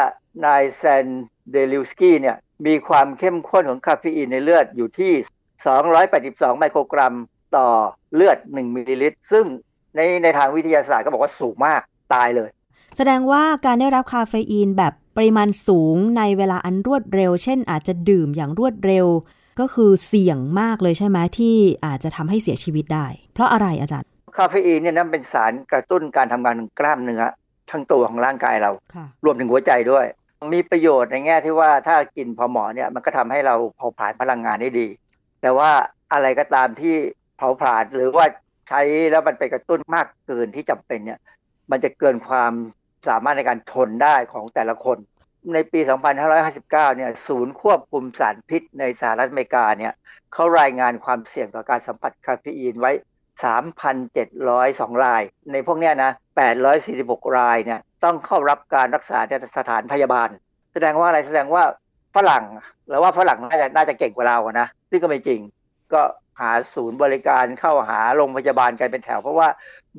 [0.45, 1.07] นายแซน
[1.53, 2.36] เดลิวสกี้เนี่ย
[2.66, 5.12] มีความเข้มข้นของคาเฟอีนในเลือดอยู่ที่
[5.86, 7.14] 282 ไมโครกรัม
[7.57, 7.68] ต่อ
[8.14, 9.45] เลือด 1 มิลลิลิตร ซึ่ง
[9.97, 11.80] ในในทางวิทยาศาสตร์ก็บอกว่าสูงมาก
[12.14, 12.51] ตายเลย
[12.97, 19.07] แสดงว่าการได้รับคาเฟอีนแบบปริมาณสูงในเวลาอันรวดเร็ว เช่น อาจจะดื่มอย่างรวดเร็ว
[19.61, 27.22] ก็คือเสี่ยงมากเลยใช่ไหมที่อาจจะทำให้เสียชีวิตได้ เพราะอะไรอาจารย์ คาเฟอีนเนี่ยนั้นเป็นสารกระตุ้นการทำงานของกล้ามเนื้อ
[27.72, 30.06] ทั้งตัวของร่างกายเราค่ะรวมถึงหัวใจด้วย
[30.54, 34.86] มีประโยชน์ในแง่ที่ว่าถ้ากินพอเหมาะเนี่ยมันก็ทำให้เราเผาผลาญพลังงานได้ดี
[35.42, 35.70] แต่ว่า
[36.12, 36.94] อะไรก็ตามที่
[37.36, 38.24] เผาผลาญหรือว่า
[38.68, 41.20] ใช้แล้วมันไปกระตุ้นมากเกินที่จำเป็นเนี่ย
[41.70, 42.52] มันจะเกินความ
[43.08, 44.98] สามารถในการทนได้ของแต่ละคน
[45.54, 45.80] ในปี
[46.24, 49.92] 2559 เนี่ย ศูนย์ควบคุมสารพิษในสหรัฐอเมริกาเนี่ย
[50.32, 52.92] เขารายงานความเสี่ยงต่อการสัมผัสคาเฟอีนไว้
[53.42, 60.28] 3,702ราย ในพวกเนี้ยนะ 846 รายเนี่ยต้องเข้ารับการรักษาในสถานพยาบาล
[60.72, 61.62] แสดงว่าอะไรแสดงว่า
[62.16, 62.44] ฝรั่ง
[62.88, 65.40] หรือว่าฝรั่งน่าจะน่าจะเก่งกว่าเราอะนะซึ่งก็ไม่จริง
[65.92, 66.02] ก็
[66.40, 69.48] หาศูนย์บริการเข้าหาโรงพยาบาลกันเป็นแถว เพราะว่า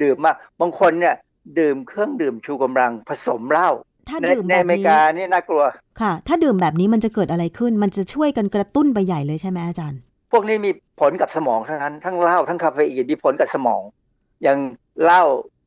[0.01, 1.15] ดื่มมากบางคนเนี่ย
[1.59, 3.69] ดื่มเครื่องดื่มชูกำลังผสมเหล้า
[4.09, 5.63] ถ้าในดื่มในแบบอเมรินี้กานี่น่ากลัว
[6.01, 9.99] ค่ะ ถ้าดื่มแบบนี้มันจะเกิดอะไรขึ้น มันจะช่วยกันกระตุ้นไปใหญ่เลยใช่ไหมอาจารย์
[10.31, 10.71] พวกนี้มี
[11.01, 13.81] ผลกับสมองทั้งนั้น ทั้งเหล้าทั้งคาเฟอีนมีผลกับสมอง
[14.43, 14.57] อย่าง
[15.03, 15.23] เหล้า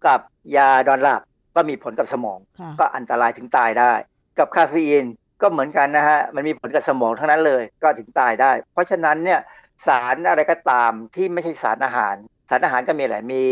[0.06, 0.20] กับ
[0.56, 1.22] ยานอนหลับ
[1.56, 3.92] ก็มีผลกับสมองค่ะก็อันตรายถึงตายได้
[4.38, 5.06] กับคาเฟอีน
[5.42, 9.40] ก็เหมือนกันนะฮะมันมีผลกับสมองทั้งนั้นเลยก็ถึงตายได้ เพราะฉะนั้นเนี่ย
[9.86, 12.14] สารอะไรก็ตามที่ไม่ใช่สารอาหาร
[12.48, 13.42] สารอาหารก็มีอะไรมี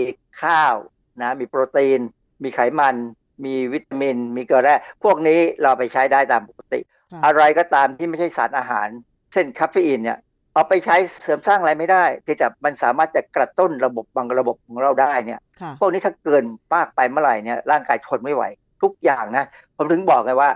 [0.43, 0.75] ข้าว
[1.23, 2.01] นะมีโปรตีน
[2.43, 2.97] มีไขมัน
[3.45, 4.75] มีวิตามิน มีเกลือแร่
[5.05, 6.81] พวกนี้เราไปใช้ได้ตามปกติ
[7.25, 8.89] อะไรก็ตามที่ไม่ใช่สารอาหาร
[9.33, 10.19] เช่นคาเฟอีนเนี่ย
[10.53, 15.44] เอาไปใช้เสริมสร้างอะไรไม่ได้เพียงแต่มันสามารถจะกระตุ้นระบบบางระบบของเราได้เนี่ยค่ะ
[15.81, 16.45] พวกนี้ถ้าเกิน
[16.75, 18.43] มากไปเมื่อไหร่เนี่ยร่างกายทนไม่ไหว
[18.83, 19.45] ทุกอย่างนะ
[19.77, 20.51] ผมถึงบอกไงว่า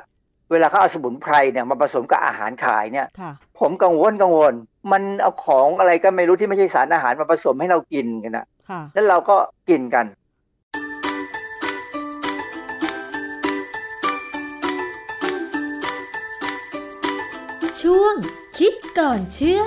[0.51, 4.55] เวลาเขาเอาสมุนไพรเนี่ยมาผสมกับอาหารขายเนี่ยค่ะผมกังวลกังวล
[4.92, 9.36] มันเอาของอะไรก็ไม่รู้ที่ไม่ใช่สารอาหารมาผสมให้เรากินกันนะค่ะแล้วเราก็
[9.68, 10.07] กินกัน
[17.82, 18.14] ช่วง
[18.59, 19.62] คิดก่อนเชื่อ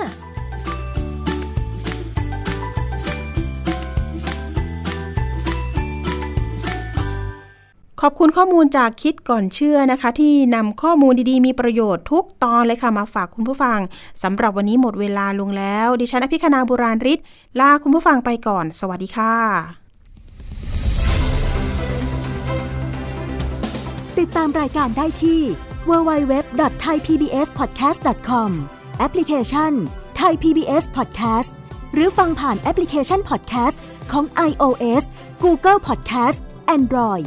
[8.04, 13.78] ขอบคุณข้อมูลจากคิดก่อนเชื่อนะคะ ที่นำข้อมูลดีๆ มีประโยชน์ทุกตอนเลยค่ะมาฝากคุณผู้ฟัง
[14.22, 17.18] สำหรับวันนี้หมดเวลาลงแล้ว ดิฉันอภิคณาบุราริศ
[17.60, 19.34] ลาคุณผู้ฟังไปก่อน สวัสดีค่ะ
[24.18, 25.40] ติดตามรายการได้ที่
[25.88, 28.50] www.thaipbspodcast.com
[28.98, 29.72] แอปพลิเคชัน
[30.20, 31.50] Thai PBS Podcast
[31.94, 33.76] หรือฟังผ่านแอปพลิเคชัน Podcast
[34.12, 35.02] ของ iOS
[35.44, 36.38] Google Podcast
[36.76, 37.26] Android